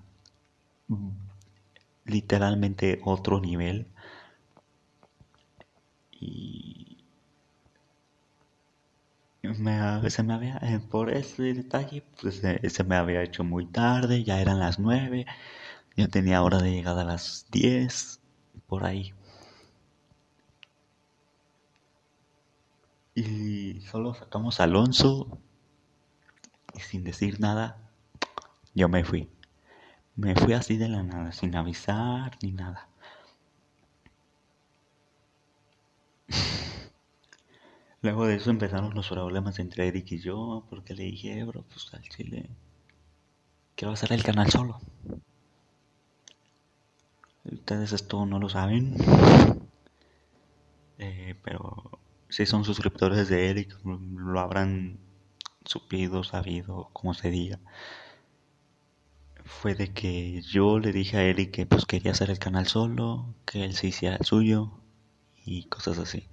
literalmente 2.05 3.01
otro 3.05 3.41
nivel 3.41 3.87
y 6.11 6.86
me, 9.59 10.11
se 10.11 10.23
me 10.23 10.35
había, 10.35 10.57
eh, 10.63 10.81
por 10.81 11.11
ese 11.11 11.55
detalle, 11.55 12.03
pues 12.21 12.43
eh, 12.45 12.61
se 12.71 12.85
me 12.85 12.97
había 12.97 13.23
hecho 13.23 13.45
muy 13.45 13.67
tarde, 13.67 14.25
ya 14.25 14.41
eran 14.41 14.59
las 14.59 14.79
nueve, 14.79 15.27
yo 15.97 16.09
tenía 16.09 16.43
hora 16.43 16.59
de 16.61 16.73
llegada 16.73 17.03
a 17.03 17.05
las 17.07 17.47
diez, 17.51 18.21
por 18.69 18.85
ahí. 18.85 19.15
Y 23.17 23.81
solo 23.81 24.15
sacamos 24.15 24.61
a 24.61 24.65
Alonso 24.65 25.41
y 26.75 26.81
sin 26.81 27.03
decir 27.03 27.41
nada, 27.41 27.91
yo 28.75 28.89
me 28.89 29.05
fui. 29.05 29.29
Me 30.17 30.35
fui 30.37 30.55
así 30.55 30.77
de 30.79 30.89
la 30.89 31.03
nada, 31.03 31.33
sin 31.33 31.57
avisar 31.57 32.39
ni 32.43 32.53
nada. 32.53 32.89
Luego 38.07 38.27
de 38.27 38.37
eso 38.37 38.51
empezaron 38.51 38.95
los 38.95 39.09
problemas 39.09 39.59
entre 39.59 39.89
Eric 39.89 40.13
y 40.13 40.21
yo, 40.21 40.65
porque 40.71 40.95
le 40.95 41.03
dije, 41.03 41.43
bro, 41.43 41.65
pues 41.65 41.93
al 41.93 42.03
chile, 42.03 42.49
quiero 43.75 43.95
hacer 43.95 44.13
el 44.13 44.23
canal 44.23 44.49
solo. 44.49 44.79
Ustedes 47.43 47.91
esto 47.91 48.25
no 48.25 48.39
lo 48.39 48.49
saben, 48.49 48.95
eh, 50.99 51.35
pero 51.43 51.99
si 52.29 52.47
son 52.47 52.65
suscriptores 52.65 53.29
de 53.29 53.51
Eric, 53.51 53.77
lo 53.83 54.39
habrán 54.39 55.01
supido, 55.65 56.23
sabido, 56.23 56.91
como 56.93 57.13
se 57.13 57.31
diga. 57.31 57.59
Fue 59.45 59.75
de 59.75 59.93
que 59.93 60.43
yo 60.43 60.79
le 60.79 60.93
dije 60.93 61.17
a 61.17 61.25
Eric 61.25 61.51
que 61.51 61.67
pues 61.67 61.87
quería 61.87 62.13
hacer 62.13 62.31
el 62.31 62.39
canal 62.39 62.69
solo, 62.69 63.35
que 63.45 63.65
él 63.65 63.75
se 63.75 63.89
hiciera 63.89 64.15
el 64.15 64.25
suyo 64.25 64.79
y 65.45 65.65
cosas 65.65 65.99
así. 65.99 66.29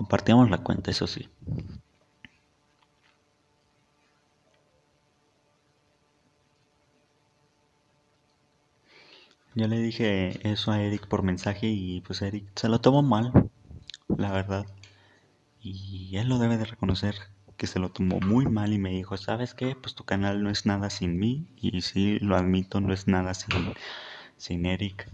Compartíamos 0.00 0.48
la 0.48 0.56
cuenta, 0.56 0.90
eso 0.90 1.06
sí. 1.06 1.28
Yo 9.54 9.68
le 9.68 9.76
dije 9.76 10.40
eso 10.50 10.72
a 10.72 10.80
Eric 10.80 11.06
por 11.06 11.22
mensaje 11.22 11.66
y 11.66 12.00
pues 12.00 12.22
Eric 12.22 12.46
se 12.54 12.70
lo 12.70 12.80
tomó 12.80 13.02
mal, 13.02 13.50
la 14.16 14.32
verdad. 14.32 14.64
Y 15.60 16.16
él 16.16 16.30
lo 16.30 16.38
debe 16.38 16.56
de 16.56 16.64
reconocer 16.64 17.16
que 17.58 17.66
se 17.66 17.78
lo 17.78 17.90
tomó 17.90 18.20
muy 18.20 18.46
mal 18.46 18.72
y 18.72 18.78
me 18.78 18.88
dijo, 18.88 19.18
¿sabes 19.18 19.52
qué? 19.52 19.76
Pues 19.76 19.94
tu 19.94 20.04
canal 20.04 20.42
no 20.42 20.48
es 20.48 20.64
nada 20.64 20.88
sin 20.88 21.18
mí 21.18 21.46
y 21.60 21.82
sí, 21.82 22.18
lo 22.20 22.36
admito, 22.36 22.80
no 22.80 22.94
es 22.94 23.06
nada 23.06 23.34
sin, 23.34 23.52
sin 24.38 24.64
Eric. 24.64 25.10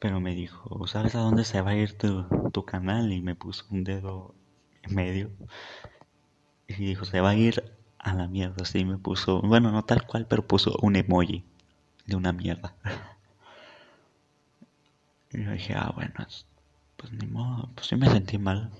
Pero 0.00 0.18
me 0.18 0.34
dijo, 0.34 0.86
¿sabes 0.88 1.14
a 1.14 1.20
dónde 1.20 1.44
se 1.44 1.60
va 1.60 1.70
a 1.70 1.76
ir 1.76 1.96
tu, 1.96 2.64
canal? 2.64 3.12
Y 3.12 3.20
me 3.20 3.36
puso 3.36 3.66
un 3.70 3.84
dedo 3.84 4.34
en 4.82 4.94
medio. 4.94 5.30
Y 6.66 6.74
dijo, 6.74 7.04
se 7.04 7.20
va 7.20 7.30
a 7.30 7.34
ir 7.36 7.62
a 7.98 8.14
la 8.14 8.26
mierda. 8.26 8.62
Así 8.62 8.84
me 8.84 8.96
puso, 8.98 9.42
bueno, 9.42 9.70
no 9.70 9.84
tal 9.84 10.06
cual, 10.06 10.26
pero 10.26 10.46
puso 10.46 10.76
un 10.82 10.96
emoji 10.96 11.44
de 12.06 12.16
una 12.16 12.32
mierda. 12.32 12.74
Y 15.32 15.44
yo 15.44 15.52
dije, 15.52 15.74
ah, 15.76 15.92
bueno, 15.94 16.12
pues 16.96 17.12
ni 17.12 17.26
modo, 17.28 17.70
pues 17.76 17.86
sí 17.86 17.94
me 17.94 18.10
sentí 18.10 18.36
mal. 18.36 18.72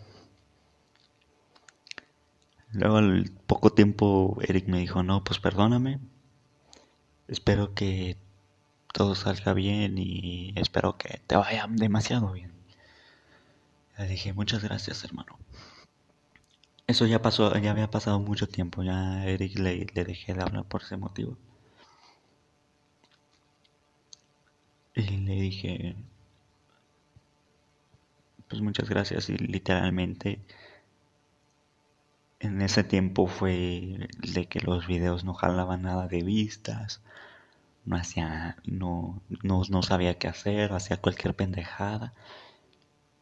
Luego 2.73 2.97
al 2.97 3.31
poco 3.47 3.71
tiempo 3.71 4.37
Eric 4.43 4.67
me 4.67 4.79
dijo, 4.81 5.05
no, 5.05 5.23
pues 5.23 5.39
perdóname. 5.39 6.01
Espero 7.29 7.75
que 7.75 8.17
todo 8.93 9.15
salga 9.15 9.53
bien 9.55 9.99
y 9.99 10.53
espero 10.57 10.97
que 10.99 11.21
te 11.27 11.37
vaya 11.37 11.67
demasiado 11.69 12.33
bien. 12.33 12.53
Le 13.99 14.07
dije, 14.09 14.33
muchas 14.33 14.63
gracias, 14.63 15.05
hermano. 15.05 15.39
Eso 16.87 17.07
ya 17.07 17.23
pasó, 17.23 17.57
ya 17.59 17.71
había 17.71 17.91
pasado 17.91 18.19
mucho 18.21 18.49
tiempo, 18.49 18.83
ya 18.83 19.25
Eric 19.27 19.59
le, 19.59 19.87
le 19.95 20.05
dejé 20.05 20.35
de 20.35 20.43
hablar 20.43 20.65
por 20.65 20.83
ese 20.83 20.97
motivo. 20.97 21.37
Y 24.95 25.03
le 25.19 25.35
dije, 25.35 25.97
pues 28.49 28.61
muchas 28.63 28.89
gracias 28.89 29.29
y 29.31 29.37
literalmente 29.37 30.41
en 32.41 32.61
ese 32.63 32.83
tiempo 32.85 33.27
fue 33.27 34.09
de 34.35 34.47
que 34.47 34.61
los 34.61 34.87
videos 34.87 35.25
no 35.25 35.35
jalaban 35.35 35.83
nada 35.83 36.09
de 36.09 36.23
vistas, 36.23 37.01
no 37.85 37.97
hacía, 37.97 38.57
no, 38.65 39.23
no, 39.43 39.83
sabía 39.83 40.19
qué 40.19 40.29
hacer, 40.29 40.73
hacía 40.73 40.99
cualquier 40.99 41.35
pendejada. 41.35 42.15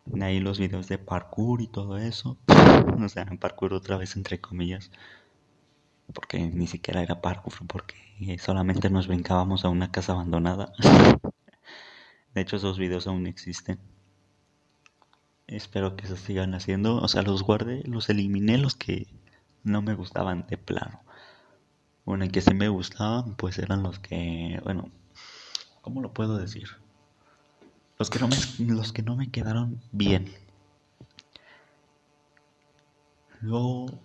De 0.07 0.25
ahí 0.25 0.41
los 0.41 0.59
videos 0.59 0.89
de 0.89 0.99
parkour 0.99 1.61
y 1.63 1.69
todo 1.69 1.99
eso. 1.99 2.39
O 3.05 3.09
sea, 3.09 3.27
parkour 3.27 3.75
otra 3.75 3.97
vez 3.97 4.17
entre 4.17 4.41
comillas. 4.41 4.91
Porque 6.13 6.39
ni 6.41 6.67
siquiera 6.67 7.03
era 7.03 7.21
parkour, 7.21 7.55
porque 7.67 8.39
solamente 8.39 8.91
nos 8.91 9.07
brincábamos 9.07 9.65
a 9.65 9.69
una 9.69 9.91
casa 9.93 10.13
abandonada. 10.13 10.73
De 12.35 12.41
hecho, 12.41 12.57
esos 12.57 12.79
videos 12.79 13.07
aún 13.07 13.27
existen. 13.27 13.79
Espero 15.47 15.97
que 15.97 16.07
se 16.07 16.17
sigan 16.17 16.55
haciendo. 16.55 16.97
O 16.97 17.09
sea, 17.09 17.23
los 17.23 17.43
guardé, 17.43 17.83
los 17.85 18.09
eliminé, 18.11 18.59
los 18.59 18.75
que 18.75 19.07
no 19.65 19.83
me 19.83 19.95
gustaban 19.95 20.47
de 20.49 20.59
plano. 20.59 21.01
Bueno, 22.09 22.25
y 22.25 22.31
que 22.31 22.41
sí 22.41 22.55
me 22.55 22.71
gustaban, 22.71 23.35
pues 23.35 23.59
eran 23.59 23.83
los 23.83 23.99
que, 23.99 24.59
bueno, 24.65 24.91
¿cómo 25.83 26.01
lo 26.01 26.15
puedo 26.15 26.39
decir? 26.39 26.67
Los 27.99 28.09
que 28.09 28.19
no 28.19 28.29
me, 28.29 28.37
los 28.61 28.95
que 28.95 29.03
no 29.03 29.15
me 29.15 29.31
quedaron 29.31 29.79
bien. 29.93 30.35
Luego, 33.43 34.01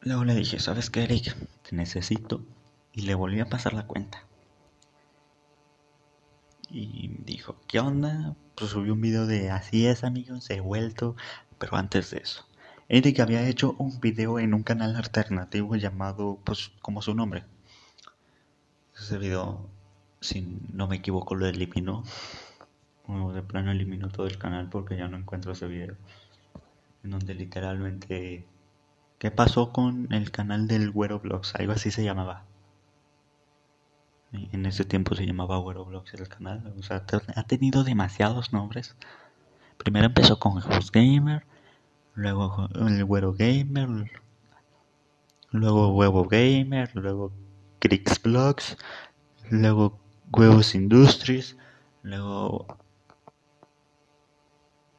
luego 0.00 0.24
le 0.24 0.36
dije, 0.36 0.58
¿sabes 0.58 0.88
qué, 0.88 1.02
Eric? 1.02 1.36
Te 1.68 1.76
necesito. 1.76 2.42
Y 2.94 3.02
le 3.02 3.14
volví 3.14 3.40
a 3.40 3.50
pasar 3.50 3.74
la 3.74 3.86
cuenta. 3.86 4.24
Y 6.70 7.08
dijo, 7.26 7.60
¿qué 7.68 7.78
onda? 7.78 8.36
Pues 8.54 8.70
subió 8.70 8.94
un 8.94 9.02
video 9.02 9.26
de 9.26 9.50
así 9.50 9.86
es, 9.86 10.02
amigos, 10.02 10.48
he 10.48 10.60
vuelto. 10.60 11.14
Pero 11.58 11.76
antes 11.76 12.10
de 12.10 12.20
eso. 12.20 12.46
Eric 12.88 13.20
había 13.20 13.46
hecho 13.48 13.74
un 13.78 14.00
video 14.00 14.38
en 14.38 14.54
un 14.54 14.62
canal 14.62 14.96
alternativo 14.96 15.76
llamado, 15.76 16.38
pues, 16.44 16.72
como 16.82 17.02
su 17.02 17.14
nombre. 17.14 17.44
Ese 18.96 19.18
video, 19.18 19.68
si 20.20 20.58
no 20.72 20.86
me 20.86 20.96
equivoco, 20.96 21.34
lo 21.34 21.46
eliminó. 21.46 22.04
O 23.06 23.32
de 23.32 23.42
plano 23.42 23.70
eliminó 23.72 24.08
todo 24.08 24.26
el 24.26 24.38
canal 24.38 24.68
porque 24.70 24.96
ya 24.96 25.08
no 25.08 25.16
encuentro 25.16 25.52
ese 25.52 25.66
video. 25.66 25.96
En 27.02 27.10
donde 27.10 27.34
literalmente... 27.34 28.46
¿Qué 29.18 29.30
pasó 29.30 29.72
con 29.72 30.12
el 30.12 30.30
canal 30.30 30.68
del 30.68 30.90
Güero 30.90 31.20
Vlogs? 31.20 31.54
Algo 31.54 31.72
así 31.72 31.90
se 31.90 32.04
llamaba. 32.04 32.44
En 34.52 34.66
ese 34.66 34.84
tiempo 34.84 35.14
se 35.14 35.26
llamaba 35.26 35.58
Güeroblogs 35.58 36.14
el 36.14 36.28
canal. 36.28 36.74
O 36.78 36.82
sea, 36.82 37.04
ha 37.36 37.42
tenido 37.44 37.84
demasiados 37.84 38.52
nombres. 38.52 38.96
Primero 39.78 40.06
empezó 40.06 40.38
con 40.38 40.58
Host 40.58 40.92
Gamer, 40.92 41.46
luego 42.14 42.68
el 42.74 43.04
Güero 43.04 43.34
Gamer, 43.34 44.10
luego 45.50 45.94
Huevo 45.94 46.24
Gamer, 46.24 46.90
luego 46.94 47.32
Crix 47.78 48.22
Vlogs, 48.22 48.76
luego 49.50 49.98
Huevos 50.32 50.74
Industries, 50.74 51.56
luego 52.02 52.66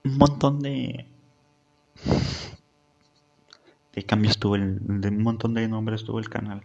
un 0.04 0.18
montón 0.18 0.60
de 0.60 1.08
de 3.94 4.04
cambios 4.04 4.38
tuvo 4.38 4.56
el, 4.56 4.80
de 5.02 5.08
un 5.08 5.24
montón 5.24 5.54
de 5.54 5.68
nombres 5.68 6.04
tuvo 6.04 6.20
el 6.20 6.30
canal. 6.30 6.64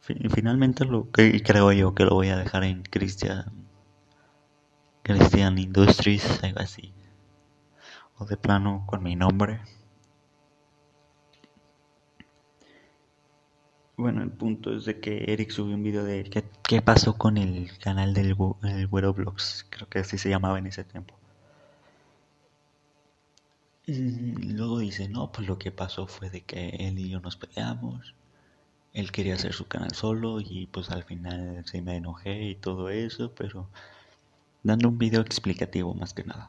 Finalmente 0.00 0.84
lo 0.84 1.10
que 1.10 1.42
creo 1.42 1.72
yo 1.72 1.94
que 1.94 2.04
lo 2.04 2.10
voy 2.14 2.28
a 2.28 2.36
dejar 2.36 2.62
en 2.62 2.84
Christian 2.84 3.66
Christian 5.02 5.58
Industries, 5.58 6.42
algo 6.44 6.60
así. 6.60 6.92
O 8.18 8.24
de 8.24 8.36
plano 8.36 8.84
con 8.86 9.02
mi 9.02 9.16
nombre. 9.16 9.60
Bueno, 13.96 14.22
el 14.22 14.30
punto 14.30 14.74
es 14.74 14.84
de 14.84 15.00
que 15.00 15.32
Eric 15.32 15.50
subió 15.50 15.74
un 15.74 15.82
video 15.82 16.04
de 16.04 16.24
qué, 16.24 16.44
qué 16.62 16.82
pasó 16.82 17.16
con 17.16 17.38
el 17.38 17.76
canal 17.78 18.12
del 18.12 18.36
el 18.62 18.86
Güero 18.88 19.14
Vlogs, 19.14 19.66
creo 19.70 19.88
que 19.88 20.00
así 20.00 20.18
se 20.18 20.28
llamaba 20.28 20.58
en 20.58 20.66
ese 20.66 20.84
tiempo. 20.84 21.14
Y 23.86 24.52
luego 24.52 24.80
dice, 24.80 25.08
no, 25.08 25.30
pues 25.32 25.46
lo 25.46 25.58
que 25.58 25.70
pasó 25.72 26.06
fue 26.06 26.28
de 26.28 26.42
que 26.42 26.70
él 26.70 26.98
y 26.98 27.08
yo 27.08 27.20
nos 27.20 27.36
peleamos. 27.36 28.14
Él 28.92 29.12
quería 29.12 29.34
hacer 29.34 29.52
su 29.52 29.66
canal 29.68 29.92
solo 29.94 30.40
y 30.40 30.66
pues 30.66 30.90
al 30.90 31.04
final 31.04 31.62
sí 31.66 31.80
me 31.80 31.96
enojé 31.96 32.44
y 32.50 32.54
todo 32.56 32.90
eso, 32.90 33.32
pero 33.34 33.68
dando 34.62 34.88
un 34.88 34.98
video 34.98 35.20
explicativo 35.20 35.94
más 35.94 36.14
que 36.14 36.24
nada. 36.24 36.48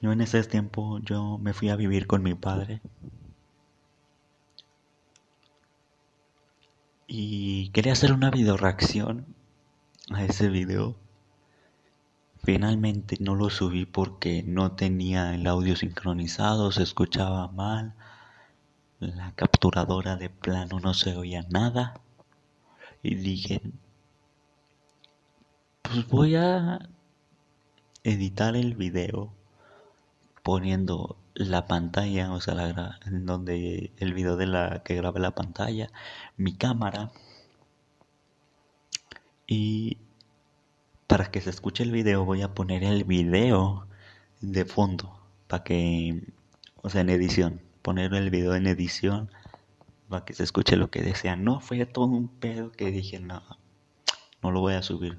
Yo 0.00 0.12
en 0.12 0.20
ese 0.20 0.42
tiempo 0.44 0.98
yo 1.00 1.38
me 1.38 1.52
fui 1.52 1.68
a 1.70 1.76
vivir 1.76 2.06
con 2.06 2.22
mi 2.22 2.34
padre 2.34 2.80
y 7.06 7.70
quería 7.70 7.92
hacer 7.92 8.12
una 8.12 8.30
video 8.30 8.56
reacción 8.56 9.26
a 10.10 10.24
ese 10.24 10.48
video 10.48 10.96
Finalmente 12.46 13.16
no 13.18 13.34
lo 13.34 13.50
subí 13.50 13.86
porque 13.86 14.44
no 14.44 14.76
tenía 14.76 15.34
el 15.34 15.48
audio 15.48 15.74
sincronizado, 15.74 16.70
se 16.70 16.84
escuchaba 16.84 17.48
mal, 17.48 17.92
la 19.00 19.32
capturadora 19.32 20.14
de 20.14 20.30
plano 20.30 20.78
no 20.78 20.94
se 20.94 21.16
oía 21.16 21.44
nada. 21.50 22.00
Y 23.02 23.16
dije, 23.16 23.62
pues 25.82 26.06
voy 26.06 26.36
a 26.36 26.88
editar 28.04 28.54
el 28.54 28.76
video 28.76 29.32
poniendo 30.46 31.16
la 31.34 31.66
pantalla, 31.66 32.32
o 32.32 32.40
sea, 32.40 32.54
la, 32.54 33.00
en 33.04 33.26
donde 33.26 33.92
el 33.98 34.14
video 34.14 34.36
de 34.36 34.46
la 34.46 34.84
que 34.84 34.94
grabé 34.94 35.18
la 35.18 35.32
pantalla, 35.32 35.90
mi 36.36 36.54
cámara. 36.54 37.10
Y 39.48 39.98
para 41.08 41.32
que 41.32 41.40
se 41.40 41.50
escuche 41.50 41.82
el 41.82 41.90
video 41.90 42.24
voy 42.24 42.42
a 42.42 42.54
poner 42.54 42.84
el 42.84 43.02
video 43.02 43.88
de 44.40 44.64
fondo 44.64 45.20
para 45.48 45.64
que 45.64 46.22
o 46.76 46.90
sea 46.90 47.00
en 47.00 47.10
edición. 47.10 47.60
Poner 47.82 48.14
el 48.14 48.30
video 48.30 48.54
en 48.54 48.68
edición 48.68 49.30
para 50.08 50.24
que 50.24 50.34
se 50.34 50.44
escuche 50.44 50.76
lo 50.76 50.90
que 50.90 51.02
desean 51.02 51.42
no 51.42 51.58
fue 51.60 51.84
todo 51.86 52.06
un 52.06 52.28
pedo 52.28 52.70
que 52.70 52.92
dije 52.92 53.18
no 53.18 53.42
no 54.42 54.52
lo 54.52 54.60
voy 54.60 54.74
a 54.74 54.82
subir 54.82 55.18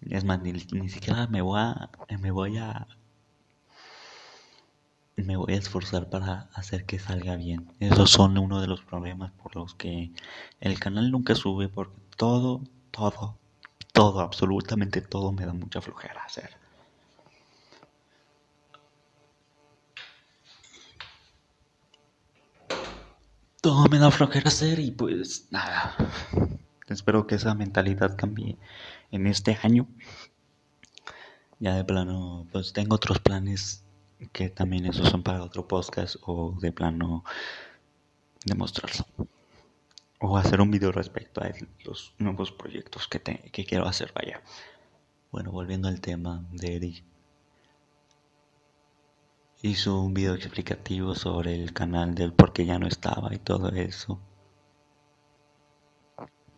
es 0.00 0.24
más 0.24 0.40
ni, 0.42 0.58
siquiera 0.88 1.26
me 1.26 1.42
voy 1.42 1.60
a 1.60 1.90
me 2.18 2.30
voy 2.30 2.56
a 2.58 2.86
me 5.22 5.36
voy 5.36 5.54
a 5.54 5.56
esforzar 5.56 6.10
para 6.10 6.48
hacer 6.52 6.84
que 6.84 6.98
salga 6.98 7.36
bien. 7.36 7.72
Esos 7.80 8.10
son 8.10 8.36
uno 8.38 8.60
de 8.60 8.66
los 8.66 8.82
problemas 8.82 9.32
por 9.32 9.56
los 9.56 9.74
que 9.74 10.12
el 10.60 10.78
canal 10.78 11.10
nunca 11.10 11.34
sube 11.34 11.68
porque 11.68 11.96
todo, 12.16 12.60
todo, 12.90 13.38
todo, 13.92 14.20
absolutamente 14.20 15.00
todo 15.00 15.32
me 15.32 15.46
da 15.46 15.54
mucha 15.54 15.80
flojera 15.80 16.22
hacer. 16.22 16.50
Todo 23.62 23.86
me 23.88 23.98
da 23.98 24.10
flojera 24.10 24.48
hacer 24.48 24.78
y 24.78 24.90
pues 24.90 25.48
nada. 25.50 25.96
Espero 26.88 27.26
que 27.26 27.34
esa 27.36 27.54
mentalidad 27.54 28.16
cambie 28.16 28.58
en 29.10 29.26
este 29.26 29.58
año. 29.62 29.88
Ya 31.58 31.74
de 31.74 31.84
plano, 31.84 32.46
pues 32.52 32.74
tengo 32.74 32.96
otros 32.96 33.18
planes 33.18 33.85
que 34.32 34.48
también 34.48 34.86
esos 34.86 35.08
son 35.08 35.22
para 35.22 35.42
otro 35.42 35.66
podcast 35.68 36.16
o 36.22 36.56
de 36.60 36.72
plano 36.72 37.24
demostrarlo 38.44 39.06
o 40.20 40.36
hacer 40.36 40.60
un 40.60 40.70
video 40.70 40.92
respecto 40.92 41.42
a 41.42 41.50
los 41.84 42.14
nuevos 42.18 42.52
proyectos 42.52 43.06
que, 43.08 43.20
que 43.20 43.64
quiero 43.64 43.86
hacer, 43.86 44.12
vaya. 44.14 44.42
Bueno, 45.30 45.52
volviendo 45.52 45.88
al 45.88 46.00
tema 46.00 46.44
de 46.52 46.76
Eric. 46.76 47.04
Hizo 49.62 50.00
un 50.00 50.14
video 50.14 50.34
explicativo 50.34 51.14
sobre 51.14 51.54
el 51.54 51.72
canal 51.72 52.14
del 52.14 52.32
por 52.32 52.52
qué 52.52 52.66
ya 52.66 52.78
no 52.78 52.86
estaba 52.86 53.34
y 53.34 53.38
todo 53.38 53.70
eso. 53.70 54.20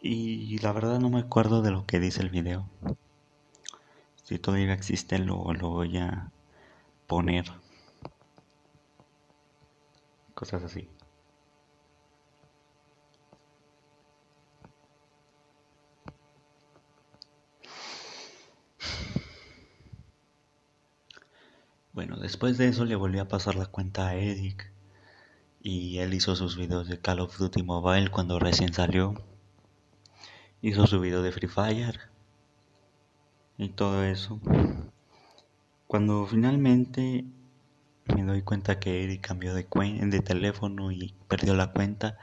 Y 0.00 0.58
la 0.58 0.72
verdad 0.72 1.00
no 1.00 1.10
me 1.10 1.20
acuerdo 1.20 1.62
de 1.62 1.70
lo 1.70 1.86
que 1.86 1.98
dice 1.98 2.22
el 2.22 2.30
video. 2.30 2.68
Si 4.22 4.38
todavía 4.38 4.72
existe 4.72 5.18
lo, 5.18 5.52
lo 5.54 5.70
voy 5.70 5.96
a 5.98 6.30
poner. 7.08 7.46
Cosas 10.34 10.62
así. 10.62 10.88
Bueno, 21.92 22.16
después 22.18 22.56
de 22.58 22.68
eso 22.68 22.84
le 22.84 22.94
volví 22.94 23.18
a 23.18 23.26
pasar 23.26 23.56
la 23.56 23.66
cuenta 23.66 24.06
a 24.06 24.14
Eric 24.14 24.72
y 25.60 25.98
él 25.98 26.14
hizo 26.14 26.36
sus 26.36 26.56
videos 26.56 26.86
de 26.86 27.00
Call 27.00 27.18
of 27.18 27.36
Duty 27.36 27.64
Mobile 27.64 28.12
cuando 28.12 28.38
recién 28.38 28.72
salió. 28.72 29.14
Hizo 30.62 30.86
su 30.86 31.00
video 31.00 31.22
de 31.22 31.32
Free 31.32 31.48
Fire 31.48 31.98
y 33.56 33.70
todo 33.70 34.04
eso. 34.04 34.40
Cuando 35.88 36.24
finalmente 36.26 37.24
me 38.14 38.22
doy 38.22 38.42
cuenta 38.42 38.78
que 38.78 39.02
Eric 39.02 39.26
cambió 39.26 39.52
de, 39.54 39.64
de 39.64 40.20
teléfono 40.20 40.92
y 40.92 41.14
perdió 41.26 41.56
la 41.56 41.72
cuenta, 41.72 42.16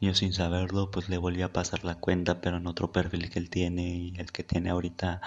yo 0.00 0.14
sin 0.14 0.32
saberlo 0.32 0.92
pues 0.92 1.08
le 1.08 1.18
volví 1.18 1.42
a 1.42 1.52
pasar 1.52 1.84
la 1.84 1.96
cuenta 1.96 2.40
pero 2.40 2.58
en 2.58 2.68
otro 2.68 2.92
perfil 2.92 3.28
que 3.30 3.40
él 3.40 3.50
tiene 3.50 3.82
y 3.88 4.14
el 4.16 4.30
que 4.30 4.44
tiene 4.44 4.70
ahorita 4.70 5.20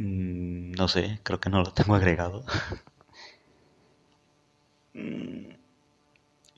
Mm, 0.00 0.72
no 0.72 0.88
sé, 0.88 1.20
creo 1.22 1.40
que 1.40 1.50
no 1.50 1.60
lo 1.62 1.72
tengo 1.72 1.94
agregado. 1.96 2.44
Mm, 4.94 5.52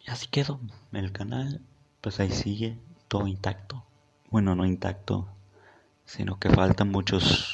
y 0.07 0.11
así 0.11 0.29
quedó. 0.29 0.61
El 0.93 1.11
canal, 1.13 1.61
pues 2.01 2.21
ahí 2.21 2.31
sigue, 2.31 2.79
todo 3.09 3.27
intacto. 3.27 3.85
Bueno, 4.31 4.55
no 4.55 4.65
intacto, 4.65 5.29
sino 6.05 6.39
que 6.39 6.51
faltan 6.51 6.91
muchos... 6.91 7.52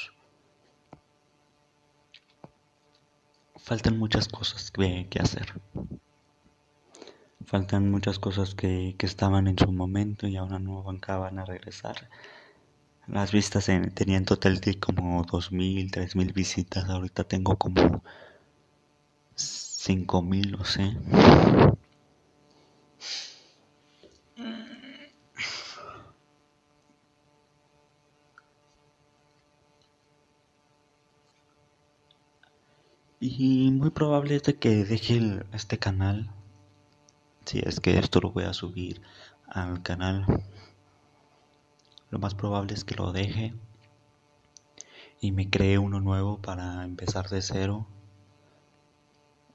Faltan 3.68 3.98
muchas 3.98 4.28
cosas 4.28 4.70
que, 4.70 5.09
que 5.11 5.18
hacer. 5.20 5.52
Faltan 7.44 7.90
muchas 7.90 8.18
cosas 8.18 8.54
que, 8.54 8.94
que 8.96 9.04
estaban 9.04 9.46
en 9.46 9.59
su 9.59 9.70
momento 9.70 10.26
y 10.26 10.38
ahora 10.38 10.59
no 10.59 10.88
acaban 10.88 11.38
a 11.38 11.44
regresar. 11.44 12.09
Las 13.07 13.31
vistas 13.31 13.68
en, 13.68 13.90
tenía 13.90 14.16
en 14.16 14.24
total 14.24 14.61
de 14.61 14.81
como 14.81 15.22
2.000, 15.26 15.90
3.000 15.90 16.33
visitas. 16.33 16.88
Ahorita 16.88 17.24
tengo 17.24 17.59
como 17.59 18.02
5.000, 19.37 20.50
no 20.50 20.64
sé. 20.64 20.96
Y 33.20 33.70
muy 33.70 33.90
probable 33.90 34.37
es 34.37 34.42
de 34.44 34.57
que 34.57 34.85
deje 34.85 35.40
este 35.52 35.78
canal. 35.78 36.31
Si 37.44 37.61
es 37.61 37.81
que 37.81 37.98
esto 37.98 38.20
lo 38.20 38.31
voy 38.31 38.44
a 38.44 38.52
subir 38.52 39.00
al 39.46 39.83
canal 39.83 40.26
lo 42.11 42.18
más 42.18 42.35
probable 42.35 42.74
es 42.74 42.85
que 42.85 42.94
lo 42.94 43.12
deje 43.12 43.54
y 45.20 45.33
me 45.33 45.50
cree 45.50 45.78
uno 45.78 46.00
nuevo 46.00 46.38
para 46.38 46.85
empezar 46.85 47.28
de 47.28 47.42
cero. 47.42 47.87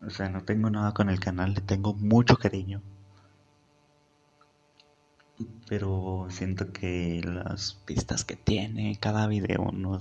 O 0.06 0.10
sea, 0.10 0.30
no 0.30 0.44
tengo 0.44 0.70
nada 0.70 0.94
con 0.94 1.10
el 1.10 1.20
canal, 1.20 1.54
le 1.54 1.62
tengo 1.62 1.94
mucho 1.94 2.38
cariño. 2.38 2.82
pero 5.68 6.28
siento 6.30 6.72
que 6.72 7.22
las 7.24 7.74
pistas 7.86 8.24
que 8.24 8.36
tiene 8.36 8.98
cada 9.00 9.28
video 9.28 9.72
no, 9.72 9.98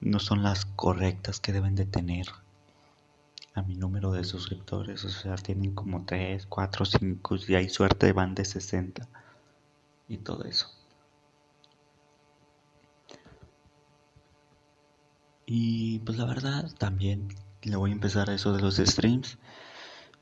no 0.00 0.18
son 0.18 0.42
las 0.42 0.64
correctas 0.64 1.40
que 1.40 1.52
deben 1.52 1.74
de 1.74 1.84
tener 1.84 2.26
a 3.54 3.62
mi 3.62 3.76
número 3.76 4.12
de 4.12 4.24
suscriptores. 4.24 5.04
O 5.04 5.08
sea, 5.08 5.36
tienen 5.36 5.74
como 5.74 6.04
3, 6.04 6.46
4, 6.46 6.84
5 6.84 7.36
y 7.48 7.54
hay 7.54 7.68
suerte 7.68 8.12
van 8.12 8.34
de 8.34 8.44
60 8.44 9.08
y 10.08 10.18
todo 10.18 10.44
eso. 10.44 10.68
Y 15.46 15.98
pues 16.00 16.18
la 16.18 16.24
verdad 16.24 16.70
también 16.78 17.28
le 17.62 17.76
voy 17.76 17.90
a 17.90 17.94
empezar 17.94 18.30
a 18.30 18.34
eso 18.34 18.52
de 18.52 18.62
los 18.62 18.76
streams. 18.76 19.38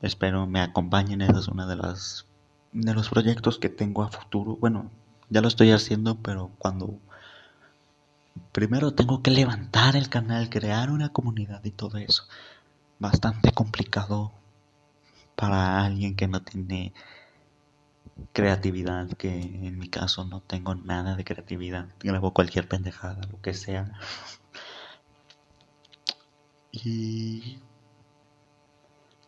Espero 0.01 0.47
me 0.47 0.61
acompañen, 0.61 1.21
esa 1.21 1.39
es 1.39 1.47
una 1.47 1.67
de 1.67 1.75
las 1.75 2.25
de 2.73 2.93
los 2.93 3.09
proyectos 3.09 3.59
que 3.59 3.69
tengo 3.69 4.03
a 4.03 4.09
futuro. 4.09 4.55
Bueno, 4.57 4.89
ya 5.29 5.41
lo 5.41 5.47
estoy 5.47 5.71
haciendo, 5.71 6.15
pero 6.15 6.51
cuando 6.57 6.99
primero 8.51 8.93
tengo 8.93 9.21
que 9.21 9.31
levantar 9.31 9.95
el 9.95 10.09
canal, 10.09 10.49
crear 10.49 10.89
una 10.89 11.09
comunidad 11.09 11.63
y 11.65 11.71
todo 11.71 11.97
eso. 11.97 12.23
Bastante 13.01 13.51
complicado 13.51 14.31
para 15.35 15.83
alguien 15.83 16.15
que 16.15 16.27
no 16.27 16.43
tiene 16.43 16.93
creatividad, 18.31 19.09
que 19.17 19.41
en 19.41 19.79
mi 19.79 19.89
caso 19.89 20.23
no 20.23 20.41
tengo 20.41 20.75
nada 20.75 21.15
de 21.15 21.23
creatividad. 21.23 21.87
Grabo 21.99 22.31
cualquier 22.31 22.67
pendejada, 22.67 23.25
lo 23.31 23.41
que 23.41 23.55
sea. 23.55 23.91
Y 26.71 27.57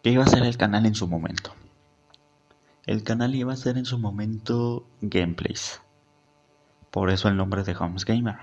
¿qué 0.04 0.12
iba 0.12 0.24
a 0.24 0.28
ser 0.28 0.44
el 0.44 0.56
canal 0.56 0.86
en 0.86 0.94
su 0.94 1.08
momento? 1.08 1.56
El 2.86 3.02
canal 3.02 3.34
iba 3.34 3.54
a 3.54 3.58
ser 3.58 3.80
en 3.80 3.86
su 3.86 3.98
momento 3.98 4.86
gameplays. 5.02 5.82
Por 6.92 7.10
eso 7.10 7.28
el 7.28 7.38
nombre 7.38 7.64
de 7.64 7.76
Homes 7.76 8.06
Gamer. 8.06 8.38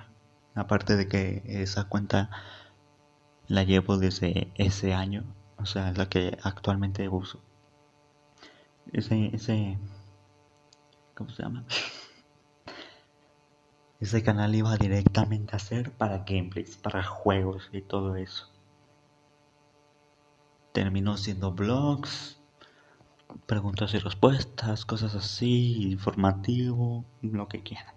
Aparte 0.56 0.96
de 0.96 1.06
que 1.06 1.44
esa 1.46 1.84
cuenta 1.84 2.30
la 3.50 3.64
llevo 3.64 3.98
desde 3.98 4.52
ese 4.54 4.94
año. 4.94 5.24
O 5.58 5.66
sea, 5.66 5.92
la 5.92 6.08
que 6.08 6.38
actualmente 6.42 7.08
uso. 7.08 7.42
Ese, 8.92 9.34
ese, 9.34 9.76
¿cómo 11.14 11.30
se 11.30 11.42
llama? 11.42 11.64
Ese 14.00 14.22
canal 14.22 14.54
iba 14.54 14.74
directamente 14.78 15.54
a 15.54 15.58
ser 15.58 15.90
para 15.90 16.24
gameplays, 16.24 16.78
para 16.78 17.04
juegos 17.04 17.68
y 17.70 17.82
todo 17.82 18.16
eso. 18.16 18.48
Terminó 20.72 21.18
siendo 21.18 21.52
vlogs, 21.52 22.40
preguntas 23.44 23.92
y 23.92 23.98
respuestas, 23.98 24.86
cosas 24.86 25.14
así, 25.14 25.90
informativo, 25.90 27.04
lo 27.20 27.46
que 27.46 27.62
quieran. 27.62 27.94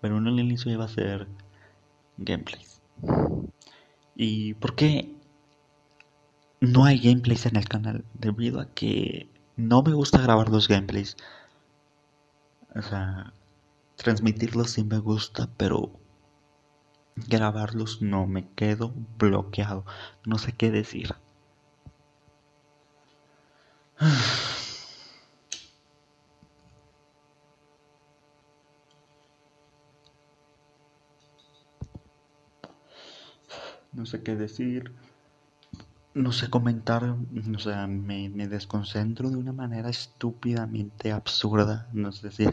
Pero 0.00 0.18
en 0.18 0.26
el 0.26 0.40
inicio 0.40 0.72
iba 0.72 0.86
a 0.86 0.88
ser 0.88 1.28
gameplays. 2.16 2.82
¿Y 4.16 4.54
por 4.54 4.74
qué 4.74 5.14
no 6.60 6.84
hay 6.84 6.98
gameplays 6.98 7.46
en 7.46 7.56
el 7.56 7.68
canal? 7.68 8.04
Debido 8.14 8.60
a 8.60 8.66
que 8.66 9.28
no 9.56 9.82
me 9.82 9.92
gusta 9.92 10.20
grabar 10.20 10.48
los 10.48 10.68
gameplays. 10.68 11.16
O 12.74 12.82
sea, 12.82 13.32
transmitirlos 13.96 14.70
sí 14.70 14.84
me 14.84 14.98
gusta, 14.98 15.48
pero 15.56 15.92
grabarlos 17.16 18.02
no, 18.02 18.26
me 18.26 18.48
quedo 18.54 18.92
bloqueado. 19.18 19.84
No 20.24 20.38
sé 20.38 20.52
qué 20.52 20.70
decir. 20.70 21.14
No 33.94 34.06
sé 34.06 34.22
qué 34.22 34.34
decir, 34.34 34.92
no 36.14 36.30
sé 36.32 36.48
comentar, 36.48 37.04
o 37.04 37.58
sea, 37.58 37.86
me, 37.86 38.28
desconcentro 38.48 39.30
de 39.30 39.36
una 39.36 39.52
manera 39.52 39.88
estúpidamente 39.90 41.12
absurda. 41.12 41.88
No 41.92 42.12
sé 42.12 42.30
si 42.30 42.46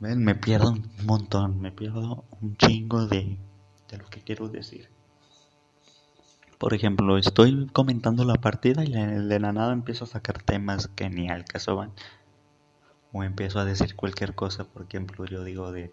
me 0.00 0.34
pierdo 0.34 0.70
un 0.70 0.90
montón, 1.04 1.60
me 1.60 1.70
pierdo 1.70 2.24
un 2.40 2.56
chingo 2.56 3.06
de, 3.06 3.38
de 3.88 3.98
lo 3.98 4.06
que 4.08 4.20
quiero 4.20 4.48
decir. 4.48 4.88
Por 6.58 6.74
ejemplo, 6.74 7.18
estoy 7.18 7.66
comentando 7.72 8.24
la 8.24 8.34
partida 8.34 8.84
y 8.84 8.92
de 8.92 9.40
la 9.40 9.52
nada 9.52 9.72
empiezo 9.72 10.04
a 10.04 10.08
sacar 10.08 10.42
temas 10.42 10.88
que 10.88 11.08
ni 11.10 11.28
al 11.28 11.44
caso 11.44 11.76
van. 11.76 11.92
O 13.12 13.22
empiezo 13.22 13.58
a 13.58 13.64
decir 13.64 13.94
cualquier 13.94 14.34
cosa, 14.34 14.64
por 14.64 14.82
ejemplo, 14.82 15.24
yo 15.24 15.44
digo 15.44 15.70
de, 15.72 15.92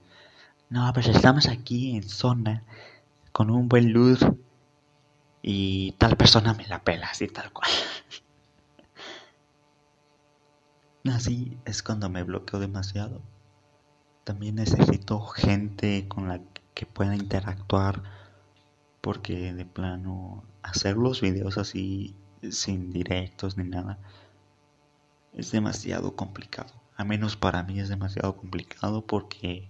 no, 0.69 0.91
pues 0.93 1.08
estamos 1.08 1.47
aquí 1.47 1.95
en 1.95 2.08
zona 2.08 2.63
con 3.32 3.49
un 3.49 3.67
buen 3.69 3.91
luz 3.91 4.19
y 5.41 5.93
tal 5.93 6.15
persona 6.17 6.53
me 6.53 6.67
la 6.67 6.84
pela, 6.84 7.08
así 7.08 7.27
tal 7.27 7.51
cual. 7.51 7.69
Así 11.05 11.58
es 11.65 11.82
cuando 11.82 12.10
me 12.10 12.23
bloqueo 12.23 12.60
demasiado. 12.60 13.21
También 14.25 14.55
necesito 14.55 15.21
gente 15.21 16.08
con 16.08 16.27
la 16.27 16.41
que 16.75 16.86
pueda 16.86 17.15
interactuar 17.15 18.03
porque 19.01 19.53
de 19.53 19.65
plano 19.65 20.43
hacer 20.62 20.97
los 20.97 21.21
videos 21.21 21.58
así 21.58 22.15
sin 22.51 22.91
directos 22.91 23.58
ni 23.58 23.63
nada 23.63 23.97
es 25.34 25.51
demasiado 25.51 26.15
complicado. 26.15 26.73
A 26.95 27.03
menos 27.05 27.38
para 27.38 27.63
mí 27.63 27.79
es 27.79 27.89
demasiado 27.89 28.36
complicado 28.36 29.05
porque 29.05 29.69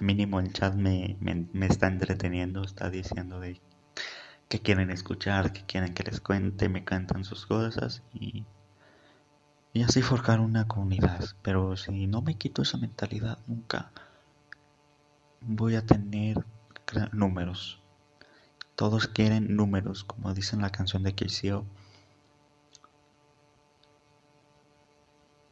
mínimo 0.00 0.40
el 0.40 0.52
chat 0.52 0.74
me, 0.74 1.16
me, 1.20 1.66
está 1.66 1.86
entreteniendo, 1.88 2.62
está 2.62 2.90
diciendo 2.90 3.40
de 3.40 3.60
que 4.48 4.60
quieren 4.60 4.90
escuchar, 4.90 5.52
que 5.52 5.64
quieren 5.64 5.94
que 5.94 6.02
les 6.04 6.20
cuente, 6.20 6.68
me 6.68 6.84
cantan 6.84 7.24
sus 7.24 7.46
cosas 7.46 8.02
y, 8.12 8.44
y 9.72 9.82
así 9.82 10.02
forjar 10.02 10.40
una 10.40 10.66
comunidad. 10.66 11.24
Pero 11.42 11.76
si 11.76 12.06
no 12.06 12.22
me 12.22 12.36
quito 12.36 12.62
esa 12.62 12.78
mentalidad, 12.78 13.38
nunca 13.46 13.90
voy 15.40 15.76
a 15.76 15.86
tener 15.86 16.44
números. 17.12 17.80
Todos 18.74 19.08
quieren 19.08 19.56
números, 19.56 20.04
como 20.04 20.34
dice 20.34 20.56
en 20.56 20.62
la 20.62 20.70
canción 20.70 21.02
de 21.02 21.14
KCO. 21.14 21.64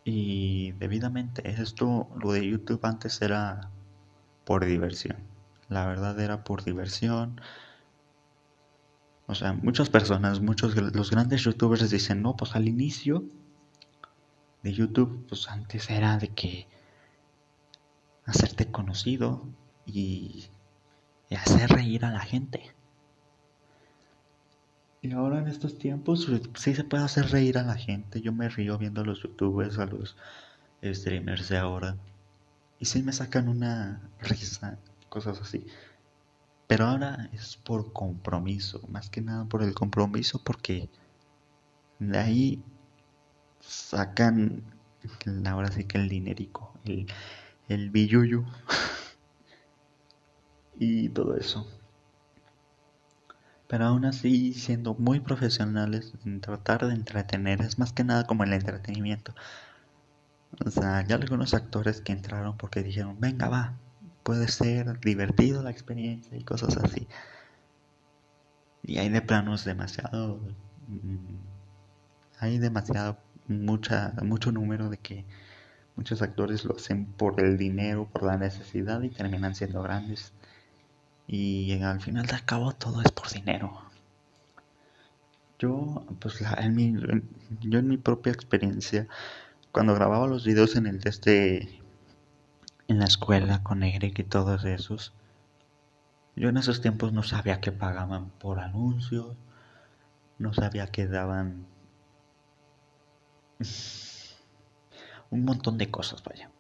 Y 0.05 0.73
debidamente, 0.73 1.49
esto, 1.51 2.09
lo 2.21 2.33
de 2.33 2.49
YouTube 2.49 2.85
antes 2.85 3.21
era 3.23 3.71
por 4.51 4.67
diversión. 4.67 5.17
La 5.69 5.87
verdad 5.87 6.19
era 6.19 6.43
por 6.43 6.65
diversión. 6.65 7.41
O 9.29 9.37
sea, 9.37 9.53
muchas 9.53 9.91
personas, 9.91 10.41
muchos 10.41 10.75
los 10.75 11.13
grandes 11.13 11.43
youtubers 11.43 11.89
dicen, 11.89 12.21
no, 12.21 12.37
pues 12.37 12.57
al 12.57 12.67
inicio 12.67 13.23
de 14.65 14.73
YouTube, 14.73 15.25
pues 15.29 15.49
antes 15.49 15.89
era 15.89 16.19
de 16.19 16.31
que 16.31 16.67
hacerte 18.25 18.73
conocido 18.73 19.47
y 19.87 20.49
hacer 21.31 21.71
reír 21.71 22.05
a 22.05 22.11
la 22.11 22.19
gente. 22.19 22.75
Y 25.01 25.13
ahora 25.13 25.39
en 25.39 25.47
estos 25.47 25.79
tiempos 25.79 26.29
sí 26.57 26.75
se 26.75 26.83
puede 26.83 27.05
hacer 27.05 27.31
reír 27.31 27.57
a 27.57 27.63
la 27.63 27.77
gente. 27.77 28.21
Yo 28.21 28.33
me 28.33 28.49
río 28.49 28.79
viendo 28.79 29.03
a 29.03 29.05
los 29.05 29.23
youtubers, 29.23 29.79
a 29.79 29.87
los 29.87 30.17
streamers 30.83 31.49
de 31.49 31.57
ahora. 31.57 31.97
Y 32.81 32.87
sí 32.87 33.03
me 33.03 33.13
sacan 33.13 33.49
una 33.49 34.01
risa, 34.21 34.79
cosas 35.09 35.41
así. 35.41 35.67
Pero 36.67 36.87
ahora 36.87 37.29
es 37.33 37.57
por 37.57 37.93
compromiso, 37.93 38.81
más 38.89 39.11
que 39.11 39.21
nada 39.21 39.45
por 39.45 39.63
el 39.63 39.75
compromiso, 39.75 40.43
porque 40.43 40.89
de 41.99 42.19
ahí 42.19 42.65
sacan 43.61 44.63
ahora 45.47 45.71
sí 45.71 45.85
que 45.85 45.99
el 45.99 46.09
dinerico, 46.09 46.73
el, 46.85 47.07
el 47.69 47.91
billuyo. 47.91 48.45
y 50.81 51.11
todo 51.11 51.37
eso. 51.37 51.67
Pero 53.69 53.85
aún 53.85 54.05
así, 54.05 54.53
siendo 54.55 54.95
muy 54.95 55.21
profesionales 55.21 56.13
en 56.25 56.41
tratar 56.41 56.87
de 56.87 56.95
entretener, 56.95 57.63
es 57.63 57.79
más 57.79 57.93
que 57.93 58.03
nada 58.03 58.27
como 58.27 58.43
el 58.43 58.53
entretenimiento. 58.53 59.35
O 60.65 60.71
sea, 60.71 61.07
ya 61.07 61.17
algunos 61.17 61.55
actores 61.55 62.01
que 62.01 62.13
entraron 62.13 62.57
porque 62.57 62.83
dijeron, 62.83 63.19
venga, 63.21 63.49
va, 63.49 63.79
puede 64.23 64.49
ser 64.49 65.01
divertido 65.01 65.63
la 65.63 65.71
experiencia 65.71 66.37
y 66.37 66.45
cosas 66.45 66.77
así. 66.77 67.07
Y 68.83 68.99
hay 68.99 69.09
de 69.09 69.23
planos 69.23 69.65
demasiado... 69.65 70.41
Mm, 70.89 71.51
hay 72.41 72.59
demasiado, 72.59 73.19
mucha, 73.49 74.15
mucho 74.23 74.53
número 74.53 74.89
de 74.89 74.97
que 74.97 75.25
muchos 75.97 76.23
actores 76.23 76.65
lo 76.65 76.77
hacen 76.77 77.05
por 77.05 77.41
el 77.41 77.59
dinero, 77.59 78.09
por 78.11 78.23
la 78.23 78.39
necesidad 78.39 79.03
y 79.03 79.11
terminan 79.11 79.55
siendo 79.55 79.83
grandes. 79.83 80.33
Y 81.27 81.81
al 81.83 82.01
final 82.01 82.27
de 82.27 82.41
cabo 82.45 82.73
todo 82.73 83.03
es 83.03 83.13
por 83.13 83.31
dinero. 83.31 83.83
Yo, 85.59 86.07
pues 86.21 86.41
la, 86.41 86.55
en 86.55 86.75
mi, 86.75 86.95
yo 87.61 87.79
en 87.79 87.89
mi 87.89 87.99
propia 87.99 88.33
experiencia, 88.33 89.07
cuando 89.73 89.95
grababa 89.95 90.27
los 90.27 90.45
videos 90.45 90.77
en 90.77 90.87
el 90.87 91.01
de 91.01 91.11
este, 91.11 91.81
en 92.89 92.99
la 92.99 93.05
escuela 93.05 93.63
con 93.63 93.83
Eric 93.83 94.19
y 94.19 94.25
todos 94.25 94.65
esos, 94.65 95.13
yo 96.37 96.49
en 96.49 96.57
esos 96.57 96.81
tiempos 96.81 97.13
no 97.13 97.23
sabía 97.23 97.61
que 97.61 97.73
pagaban 97.73 98.31
por 98.31 98.59
anuncios, 98.61 99.37
no 100.39 100.55
sabía 100.55 100.87
que 100.87 101.07
daban 101.07 101.67
un 105.31 105.45
montón 105.45 105.79
de 105.79 105.91
cosas, 105.91 106.23
vaya, 106.25 106.51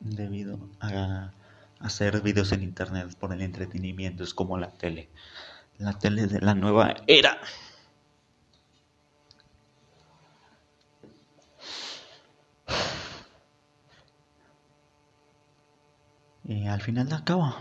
debido 0.00 0.58
a 0.80 1.32
hacer 1.80 2.20
videos 2.20 2.52
en 2.52 2.62
internet 2.62 3.14
por 3.18 3.32
el 3.32 3.42
entretenimiento, 3.42 4.24
es 4.24 4.34
como 4.34 4.58
la 4.58 4.70
tele, 4.70 5.08
la 5.78 5.98
tele 5.98 6.26
de 6.26 6.40
la 6.40 6.54
nueva 6.54 6.96
era. 7.06 7.38
Al 16.68 16.80
final 16.80 17.08
de 17.08 17.24
cabo, 17.24 17.54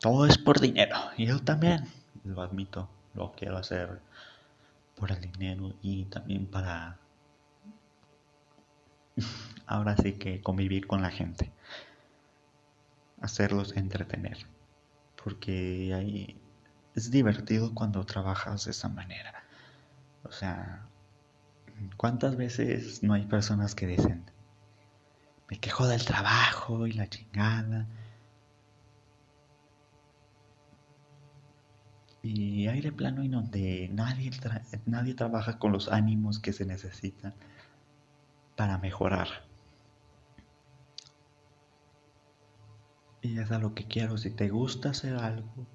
todo 0.00 0.26
es 0.26 0.36
por 0.38 0.60
dinero. 0.60 0.96
Y 1.16 1.26
yo 1.26 1.38
también, 1.40 1.84
lo 2.24 2.42
admito, 2.42 2.88
lo 3.14 3.32
quiero 3.32 3.56
hacer 3.56 4.00
por 4.96 5.12
el 5.12 5.20
dinero 5.20 5.74
y 5.80 6.06
también 6.06 6.46
para 6.46 6.98
ahora 9.66 9.96
sí 9.96 10.14
que 10.14 10.40
convivir 10.40 10.86
con 10.86 11.02
la 11.02 11.10
gente. 11.10 11.52
Hacerlos 13.20 13.76
entretener. 13.76 14.38
Porque 15.22 15.92
ahí 15.94 16.40
es 16.94 17.10
divertido 17.10 17.74
cuando 17.74 18.04
trabajas 18.04 18.64
de 18.64 18.72
esa 18.72 18.88
manera. 18.88 19.44
O 20.24 20.32
sea, 20.32 20.86
¿cuántas 21.96 22.36
veces 22.36 23.02
no 23.02 23.14
hay 23.14 23.24
personas 23.26 23.74
que 23.74 23.86
dicen, 23.86 24.24
me 25.48 25.58
quejo 25.58 25.86
del 25.86 26.04
trabajo 26.04 26.86
y 26.86 26.92
la 26.92 27.08
chingada. 27.08 27.86
Y 32.22 32.66
hay 32.66 32.80
de 32.80 32.92
plano 32.92 33.22
en 33.22 33.30
donde 33.30 33.88
nadie, 33.92 34.30
nadie 34.86 35.14
trabaja 35.14 35.58
con 35.58 35.72
los 35.72 35.88
ánimos 35.88 36.38
que 36.38 36.52
se 36.52 36.66
necesitan 36.66 37.34
para 38.56 38.76
mejorar. 38.78 39.28
Y 43.22 43.38
es 43.38 43.50
a 43.50 43.58
lo 43.58 43.74
que 43.74 43.86
quiero. 43.86 44.18
Si 44.18 44.30
te 44.30 44.48
gusta 44.50 44.90
hacer 44.90 45.16
algo, 45.16 45.66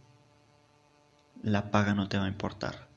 la 1.41 1.71
paga 1.71 1.93
no 1.95 2.07
te 2.07 2.17
va 2.17 2.25
a 2.25 2.29
importar. 2.29 2.92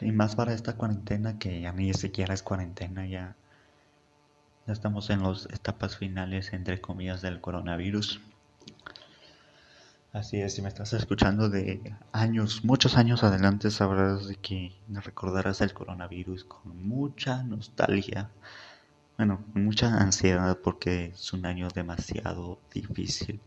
Y 0.00 0.12
más 0.12 0.34
para 0.34 0.54
esta 0.54 0.74
cuarentena 0.74 1.38
que 1.38 1.60
ya 1.60 1.72
ni 1.72 1.92
siquiera 1.92 2.32
es 2.32 2.42
cuarentena, 2.42 3.06
ya, 3.06 3.36
ya 4.66 4.72
estamos 4.72 5.10
en 5.10 5.22
las 5.22 5.46
etapas 5.46 5.96
finales, 5.96 6.52
entre 6.52 6.80
comillas, 6.80 7.20
del 7.20 7.40
coronavirus. 7.40 8.20
Así 10.12 10.40
es, 10.40 10.54
si 10.54 10.62
me 10.62 10.68
estás 10.68 10.92
escuchando 10.92 11.48
de 11.48 11.94
años, 12.12 12.64
muchos 12.64 12.96
años 12.96 13.22
adelante, 13.22 13.70
sabrás 13.70 14.26
de 14.26 14.36
que 14.36 14.72
recordarás 14.88 15.60
el 15.60 15.72
coronavirus 15.72 16.44
con 16.44 16.82
mucha 16.82 17.42
nostalgia, 17.44 18.30
bueno, 19.18 19.44
mucha 19.54 19.98
ansiedad 19.98 20.58
porque 20.64 21.12
es 21.14 21.32
un 21.34 21.44
año 21.44 21.68
demasiado 21.68 22.58
difícil. 22.72 23.38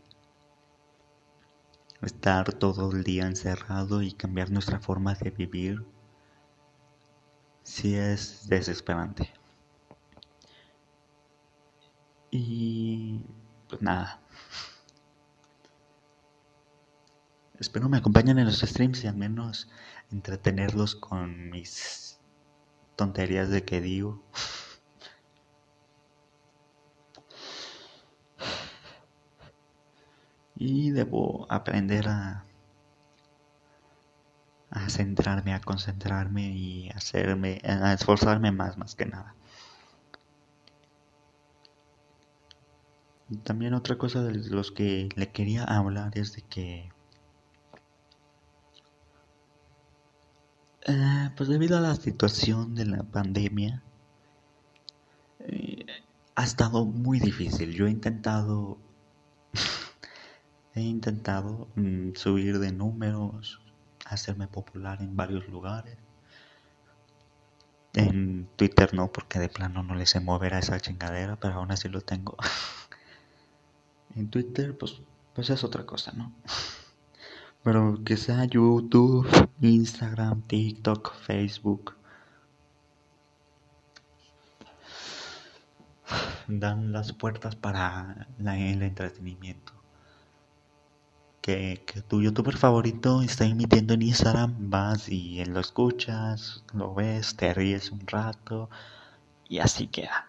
Estar 2.00 2.52
todo 2.52 2.92
el 2.92 3.02
día 3.02 3.26
encerrado 3.26 4.00
y 4.00 4.12
cambiar 4.12 4.50
nuestra 4.50 4.78
forma 4.78 5.14
de 5.14 5.30
vivir 5.30 5.84
sí 7.64 7.96
es 7.96 8.48
desesperante. 8.48 9.32
Y 12.30 13.20
pues 13.68 13.82
nada. 13.82 14.20
Espero 17.58 17.88
me 17.88 17.96
acompañen 17.96 18.38
en 18.38 18.46
los 18.46 18.60
streams 18.60 19.04
y 19.04 19.06
al 19.06 19.16
menos 19.16 19.68
entretenerlos 20.10 20.94
con 20.96 21.50
mis 21.50 22.20
tonterías 22.96 23.48
de 23.50 23.64
que 23.64 23.80
digo. 23.80 24.22
Y 30.56 30.90
debo 30.90 31.46
aprender 31.50 32.08
a 32.08 32.44
a 34.74 34.88
centrarme, 34.90 35.54
a 35.54 35.60
concentrarme 35.60 36.50
y 36.50 36.90
hacerme, 36.90 37.60
a 37.64 37.92
esforzarme 37.92 38.52
más, 38.52 38.76
más 38.76 38.94
que 38.94 39.06
nada. 39.06 39.34
también 43.42 43.74
otra 43.74 43.96
cosa 43.96 44.22
de 44.22 44.34
los 44.50 44.70
que 44.70 45.08
le 45.16 45.30
quería 45.30 45.64
hablar 45.64 46.16
es 46.16 46.34
de 46.34 46.42
que 46.42 46.90
eh, 50.86 51.30
pues 51.36 51.48
debido 51.48 51.76
a 51.78 51.80
la 51.80 51.94
situación 51.94 52.74
de 52.74 52.86
la 52.86 53.02
pandemia 53.02 53.82
eh, 55.40 55.86
ha 56.36 56.44
estado 56.44 56.84
muy 56.84 57.20
difícil. 57.20 57.72
Yo 57.74 57.86
he 57.86 57.90
intentado 57.90 58.78
he 60.74 60.82
intentado 60.82 61.68
mm, 61.76 62.14
subir 62.14 62.58
de 62.58 62.72
números, 62.72 63.60
hacerme 64.04 64.48
popular 64.48 65.00
en 65.02 65.16
varios 65.16 65.48
lugares. 65.48 65.96
En 67.94 68.48
Twitter 68.56 68.92
no, 68.94 69.12
porque 69.12 69.38
de 69.38 69.48
plano 69.48 69.82
no 69.82 69.94
le 69.94 70.06
sé 70.06 70.20
mover 70.20 70.54
a 70.54 70.58
esa 70.58 70.80
chingadera, 70.80 71.36
pero 71.36 71.54
aún 71.54 71.70
así 71.70 71.88
lo 71.88 72.00
tengo. 72.00 72.36
en 74.16 74.28
Twitter, 74.30 74.76
pues, 74.76 75.00
pues 75.34 75.50
es 75.50 75.62
otra 75.64 75.86
cosa, 75.86 76.12
¿no? 76.12 76.32
Pero 77.62 77.98
que 78.04 78.18
sea 78.18 78.44
YouTube, 78.44 79.26
Instagram, 79.62 80.42
TikTok, 80.42 81.14
Facebook. 81.14 81.96
Dan 86.48 86.92
las 86.92 87.14
puertas 87.14 87.56
para 87.56 88.28
el 88.38 88.82
entretenimiento 88.82 89.73
que, 91.44 91.78
tu 92.08 92.22
youtuber 92.22 92.56
favorito 92.56 93.20
está 93.20 93.44
emitiendo 93.44 93.92
en 93.92 94.00
Instagram, 94.00 94.70
vas 94.70 95.10
y 95.10 95.44
lo 95.44 95.60
escuchas, 95.60 96.64
lo 96.72 96.94
ves, 96.94 97.36
te 97.36 97.52
ríes 97.52 97.92
un 97.92 98.06
rato 98.06 98.70
y 99.46 99.58
así 99.58 99.86
queda. 99.88 100.26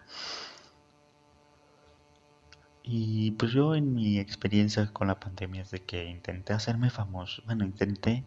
Y 2.82 3.30
pues 3.32 3.52
yo 3.52 3.74
en 3.74 3.94
mi 3.94 4.18
experiencia 4.18 4.92
con 4.92 5.08
la 5.08 5.18
pandemia 5.18 5.62
es 5.62 5.70
de 5.70 5.80
que 5.82 6.04
intenté 6.04 6.52
hacerme 6.52 6.90
famoso, 6.90 7.42
bueno, 7.46 7.64
intenté 7.64 8.22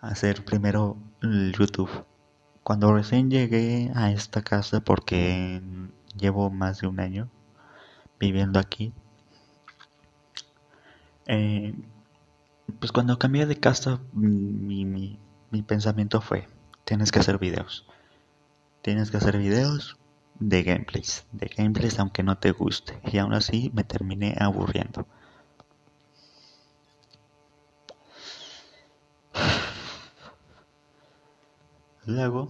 hacer 0.00 0.44
primero 0.44 0.96
el 1.22 1.52
YouTube. 1.52 2.04
Cuando 2.62 2.94
recién 2.94 3.30
llegué 3.32 3.90
a 3.96 4.12
esta 4.12 4.42
casa, 4.42 4.80
porque 4.80 5.60
llevo 6.16 6.50
más 6.50 6.80
de 6.80 6.86
un 6.86 7.00
año 7.00 7.28
viviendo 8.20 8.60
aquí, 8.60 8.92
eh, 11.26 11.74
pues 12.78 12.92
cuando 12.92 13.18
cambié 13.18 13.46
de 13.46 13.58
casa, 13.58 14.00
mi, 14.12 14.84
mi, 14.84 15.18
mi 15.50 15.62
pensamiento 15.62 16.20
fue, 16.20 16.48
tienes 16.84 17.12
que 17.12 17.20
hacer 17.20 17.38
videos. 17.38 17.86
Tienes 18.82 19.10
que 19.10 19.16
hacer 19.16 19.38
videos 19.38 19.96
de 20.38 20.62
gameplays, 20.62 21.26
de 21.32 21.46
gameplays 21.48 21.98
aunque 21.98 22.22
no 22.22 22.38
te 22.38 22.52
guste. 22.52 23.00
Y 23.04 23.18
aún 23.18 23.34
así 23.34 23.70
me 23.74 23.84
terminé 23.84 24.36
aburriendo. 24.38 25.06
Luego, 32.04 32.48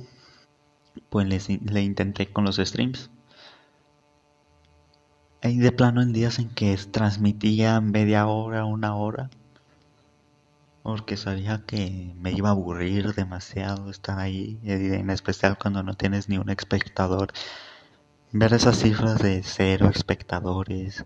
pues 1.09 1.27
le, 1.27 1.59
le 1.73 1.83
intenté 1.83 2.27
con 2.27 2.45
los 2.45 2.57
streams. 2.57 3.11
Y 5.43 5.59
de 5.59 5.73
plano 5.73 6.03
en 6.03 6.13
días 6.13 6.39
en 6.39 6.49
que 6.51 6.77
transmitía 6.91 7.81
media 7.81 8.27
hora, 8.27 8.65
una 8.65 8.97
hora, 8.97 9.31
porque 10.83 11.17
sabía 11.17 11.63
que 11.67 12.15
me 12.21 12.33
iba 12.33 12.49
a 12.49 12.53
aburrir 12.53 13.15
demasiado 13.15 13.91
estar 13.91 14.19
ahí, 14.19 14.59
en 14.65 15.11
especial 15.11 15.59
cuando 15.59 15.83
no 15.83 15.95
tienes 15.95 16.29
ni 16.29 16.39
un 16.39 16.51
espectador. 16.51 17.33
Ver 18.33 18.55
esas 18.55 18.79
cifras 18.79 19.19
de 19.19 19.43
cero 19.43 19.91
espectadores, 19.93 21.05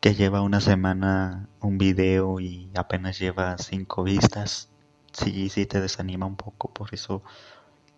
que 0.00 0.14
lleva 0.14 0.42
una 0.42 0.60
semana 0.60 1.48
un 1.60 1.78
video 1.78 2.40
y 2.40 2.70
apenas 2.74 3.18
lleva 3.18 3.56
cinco 3.58 4.02
vistas, 4.02 4.68
sí, 5.12 5.48
sí 5.48 5.66
te 5.66 5.80
desanima 5.80 6.26
un 6.26 6.36
poco, 6.36 6.70
por 6.72 6.92
eso 6.92 7.22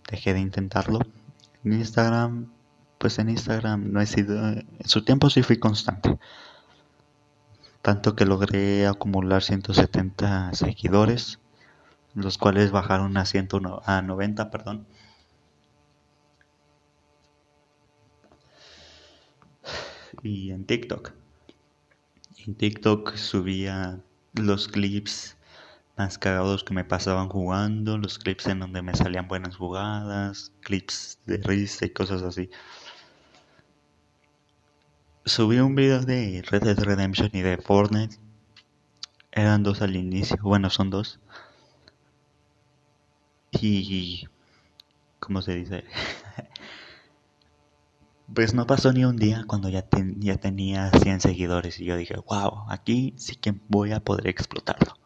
dejé 0.08 0.34
de 0.34 0.40
intentarlo. 0.40 1.00
En 1.64 1.72
Instagram 1.72 2.55
pues 2.98 3.18
en 3.18 3.30
Instagram 3.30 3.92
no 3.92 4.00
he 4.00 4.06
sido, 4.06 4.48
en 4.48 4.66
su 4.84 5.04
tiempo 5.04 5.30
sí 5.30 5.42
fui 5.42 5.58
constante, 5.58 6.18
tanto 7.82 8.16
que 8.16 8.26
logré 8.26 8.86
acumular 8.86 9.42
170 9.42 10.54
seguidores, 10.54 11.38
los 12.14 12.38
cuales 12.38 12.70
bajaron 12.70 13.16
a, 13.16 13.26
100, 13.26 13.48
a 13.84 14.02
90, 14.02 14.50
perdón. 14.50 14.86
Y 20.22 20.50
en 20.50 20.64
TikTok. 20.64 21.12
En 22.46 22.54
TikTok 22.54 23.16
subía 23.16 24.00
los 24.34 24.68
clips 24.68 25.36
más 25.96 26.18
cagados 26.18 26.62
que 26.64 26.74
me 26.74 26.84
pasaban 26.84 27.28
jugando, 27.28 27.98
los 27.98 28.18
clips 28.18 28.46
en 28.46 28.60
donde 28.60 28.82
me 28.82 28.94
salían 28.94 29.28
buenas 29.28 29.56
jugadas, 29.56 30.52
clips 30.60 31.18
de 31.26 31.38
risa 31.38 31.86
y 31.86 31.90
cosas 31.90 32.22
así. 32.22 32.50
Subí 35.26 35.58
un 35.58 35.74
video 35.74 36.02
de 36.02 36.40
Red 36.48 36.62
Dead 36.62 36.78
Redemption 36.78 37.30
y 37.32 37.40
de 37.40 37.56
Fortnite. 37.56 38.16
Eran 39.32 39.64
dos 39.64 39.82
al 39.82 39.96
inicio, 39.96 40.38
bueno, 40.40 40.70
son 40.70 40.88
dos. 40.88 41.18
Y... 43.50 44.28
¿Cómo 45.18 45.42
se 45.42 45.56
dice? 45.56 45.82
pues 48.34 48.54
no 48.54 48.68
pasó 48.68 48.92
ni 48.92 49.04
un 49.04 49.16
día 49.16 49.42
cuando 49.48 49.68
ya, 49.68 49.84
ya 50.18 50.36
tenía 50.36 50.92
100 50.92 51.20
seguidores 51.20 51.80
y 51.80 51.86
yo 51.86 51.96
dije, 51.96 52.14
wow, 52.28 52.66
aquí 52.68 53.12
sí 53.16 53.34
que 53.34 53.52
voy 53.66 53.90
a 53.90 53.98
poder 53.98 54.28
explotarlo. 54.28 54.96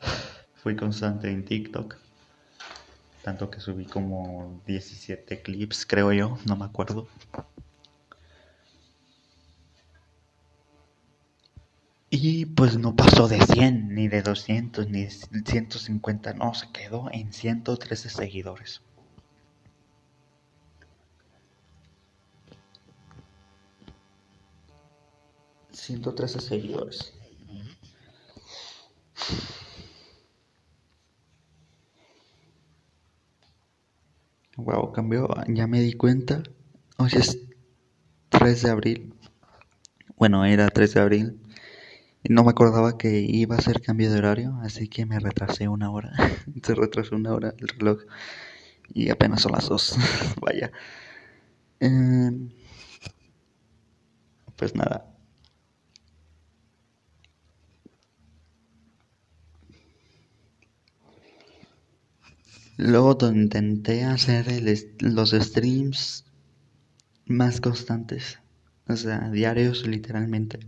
Fui 0.62 0.76
constante 0.76 1.30
en 1.30 1.46
TikTok 1.46 1.96
tanto 3.24 3.50
que 3.50 3.58
subí 3.58 3.86
como 3.86 4.60
17 4.66 5.40
clips, 5.40 5.86
creo 5.86 6.12
yo, 6.12 6.38
no 6.44 6.56
me 6.56 6.66
acuerdo. 6.66 7.08
Y 12.10 12.44
pues 12.46 12.76
no 12.76 12.94
pasó 12.94 13.26
de 13.26 13.40
100, 13.40 13.94
ni 13.94 14.08
de 14.08 14.22
200, 14.22 14.88
ni 14.90 15.04
de 15.04 15.10
150, 15.10 16.34
no, 16.34 16.52
se 16.54 16.70
quedó 16.70 17.08
en 17.12 17.32
113 17.32 18.10
seguidores. 18.10 18.82
...113 25.72 26.40
seguidores. 26.40 27.12
Wow, 34.56 34.92
cambió, 34.92 35.28
ya 35.48 35.66
me 35.66 35.80
di 35.80 35.94
cuenta. 35.94 36.44
Hoy 36.96 37.10
es 37.16 37.40
3 38.28 38.62
de 38.62 38.70
abril. 38.70 39.14
Bueno, 40.16 40.44
era 40.44 40.68
3 40.68 40.94
de 40.94 41.00
abril. 41.00 41.40
No 42.28 42.44
me 42.44 42.50
acordaba 42.50 42.96
que 42.96 43.18
iba 43.20 43.56
a 43.56 43.60
ser 43.60 43.80
cambio 43.82 44.12
de 44.12 44.18
horario, 44.18 44.58
así 44.62 44.86
que 44.88 45.06
me 45.06 45.18
retrasé 45.18 45.66
una 45.66 45.90
hora. 45.90 46.12
Se 46.62 46.74
retrasó 46.74 47.16
una 47.16 47.34
hora 47.34 47.54
el 47.58 47.66
reloj. 47.66 48.02
Y 48.92 49.10
apenas 49.10 49.42
son 49.42 49.52
las 49.52 49.68
2. 49.68 49.96
Vaya. 50.40 50.70
Em, 51.80 52.50
pues 54.56 54.76
nada, 54.76 55.13
Luego 62.76 63.16
intenté 63.22 64.04
hacer 64.04 64.46
los 65.00 65.30
streams 65.30 66.24
más 67.26 67.60
constantes, 67.60 68.40
o 68.88 68.96
sea, 68.96 69.30
diarios 69.30 69.86
literalmente. 69.86 70.58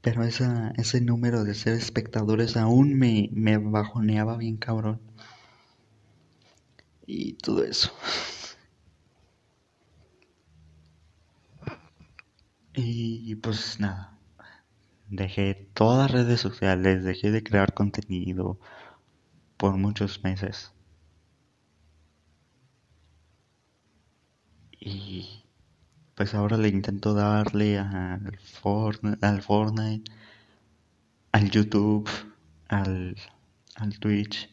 Pero 0.00 0.24
esa, 0.24 0.72
ese 0.76 1.00
número 1.00 1.44
de 1.44 1.54
ser 1.54 1.74
espectadores 1.74 2.56
aún 2.56 2.98
me, 2.98 3.28
me 3.32 3.58
bajoneaba 3.58 4.36
bien 4.36 4.56
cabrón. 4.56 5.00
Y 7.06 7.34
todo 7.34 7.64
eso. 7.64 7.92
Y 12.74 13.34
pues 13.36 13.80
nada, 13.80 14.18
dejé 15.08 15.68
todas 15.74 16.10
las 16.10 16.22
redes 16.22 16.40
sociales, 16.40 17.04
dejé 17.04 17.30
de 17.30 17.42
crear 17.42 17.74
contenido 17.74 18.58
por 19.62 19.76
muchos 19.76 20.24
meses. 20.24 20.72
Y 24.80 25.44
pues 26.16 26.34
ahora 26.34 26.56
le 26.56 26.66
intento 26.66 27.14
darle 27.14 27.78
al 27.78 28.36
Fortnite, 28.40 29.24
al, 29.24 29.40
Fortnite, 29.40 30.10
al 31.30 31.48
YouTube, 31.48 32.10
al, 32.66 33.16
al 33.76 33.98
Twitch. 34.00 34.50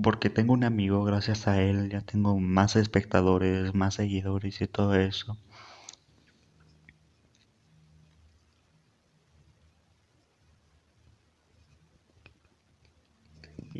Porque 0.00 0.30
tengo 0.30 0.52
un 0.52 0.62
amigo, 0.62 1.02
gracias 1.02 1.48
a 1.48 1.60
él 1.60 1.90
ya 1.90 2.02
tengo 2.02 2.38
más 2.38 2.76
espectadores, 2.76 3.74
más 3.74 3.94
seguidores 3.94 4.60
y 4.60 4.68
todo 4.68 4.94
eso. 4.94 5.36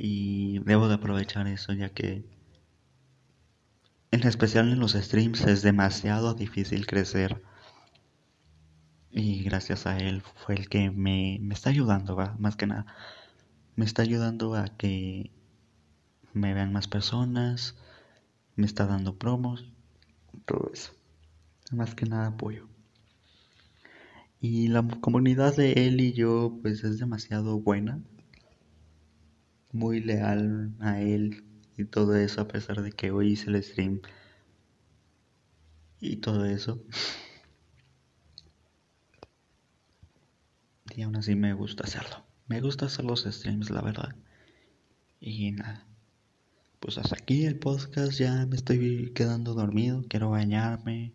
Y 0.03 0.61
debo 0.61 0.89
de 0.89 0.95
aprovechar 0.95 1.47
eso 1.47 1.75
ya 1.75 1.91
que 1.91 2.25
en 4.11 4.27
especial 4.27 4.73
en 4.73 4.81
los 4.81 4.93
streams 4.93 5.43
es 5.43 5.61
demasiado 5.61 6.33
difícil 6.35 6.87
crecer. 6.87 7.43
Y 9.13 9.43
gracias 9.43 9.87
a 9.87 9.99
él 9.99 10.23
fue 10.23 10.55
el 10.55 10.69
que 10.69 10.91
me, 10.91 11.39
me 11.43 11.53
está 11.53 11.69
ayudando 11.69 12.17
más 12.39 12.57
que 12.57 12.67
nada. 12.67 12.87
Me 13.77 13.85
está 13.85 14.01
ayudando 14.03 14.55
a 14.55 14.69
que 14.69 15.31
me 16.33 16.55
vean 16.55 16.73
más 16.73 16.89
personas 16.89 17.77
me 18.57 18.67
está 18.67 18.87
dando 18.87 19.17
promos 19.17 19.65
todo 20.47 20.71
eso. 20.73 20.93
Más 21.73 21.95
que 21.95 22.07
nada 22.07 22.29
apoyo. 22.29 22.69
Y 24.41 24.69
la 24.69 24.83
comunidad 25.01 25.57
de 25.57 25.73
él 25.73 26.01
y 26.01 26.13
yo 26.13 26.59
pues 26.63 26.85
es 26.85 26.99
demasiado 26.99 27.61
buena 27.61 28.01
muy 29.73 30.01
leal 30.01 30.75
a 30.81 31.01
él 31.01 31.45
y 31.77 31.85
todo 31.85 32.17
eso 32.17 32.41
a 32.41 32.49
pesar 32.49 32.83
de 32.83 32.93
que 32.93 33.11
hoy 33.11 33.33
hice 33.33 33.51
el 33.51 33.63
stream 33.63 34.01
y 36.01 36.17
todo 36.17 36.45
eso. 36.47 36.83
Y 40.95 41.03
aún 41.03 41.17
así 41.17 41.35
me 41.35 41.55
gusta 41.55 41.85
hacerlo. 41.85 42.25
Me 42.49 42.61
gusta 42.61 42.87
hacer 42.87 43.05
los 43.05 43.23
streams, 43.23 43.71
la 43.71 43.81
verdad. 43.81 44.17
Y 45.21 45.53
nada. 45.53 45.87
Pues 46.81 46.99
hasta 46.99 47.17
aquí 47.17 47.45
el 47.45 47.59
podcast. 47.59 48.19
Ya 48.19 48.47
me 48.47 48.57
estoy 48.57 49.13
quedando 49.15 49.55
dormido. 49.55 50.05
Quiero 50.09 50.31
bañarme. 50.31 51.13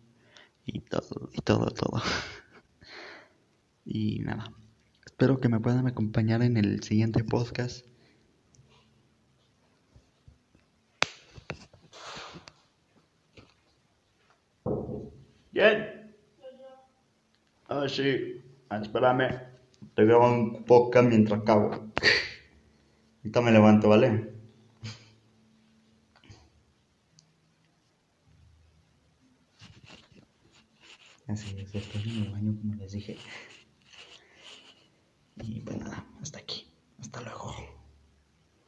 Y 0.64 0.80
todo, 0.80 1.30
y 1.32 1.40
todo, 1.42 1.70
todo. 1.70 2.02
y 3.84 4.20
nada. 4.20 4.52
Espero 5.04 5.38
que 5.38 5.48
me 5.48 5.60
puedan 5.60 5.86
acompañar 5.86 6.42
en 6.42 6.56
el 6.56 6.82
siguiente 6.82 7.22
podcast. 7.22 7.86
Bien. 15.56 16.14
Ah, 17.66 17.88
sí. 17.88 18.42
Ah, 18.68 18.78
espérame. 18.82 19.40
Te 19.94 20.04
grabo 20.04 20.28
un 20.28 20.64
podcast 20.66 21.08
mientras 21.08 21.40
acabo. 21.40 21.70
Ahorita 23.20 23.40
me 23.40 23.52
levanto, 23.52 23.88
¿vale? 23.88 24.34
Así 31.26 31.58
es, 31.58 31.74
estoy 31.74 32.02
en 32.02 32.24
el 32.24 32.30
baño 32.32 32.54
como 32.60 32.74
les 32.74 32.92
dije. 32.92 33.16
Y 35.36 35.60
pues 35.60 35.78
nada, 35.78 36.04
hasta 36.20 36.38
aquí. 36.38 36.66
Hasta 37.00 37.22
luego. 37.22 37.75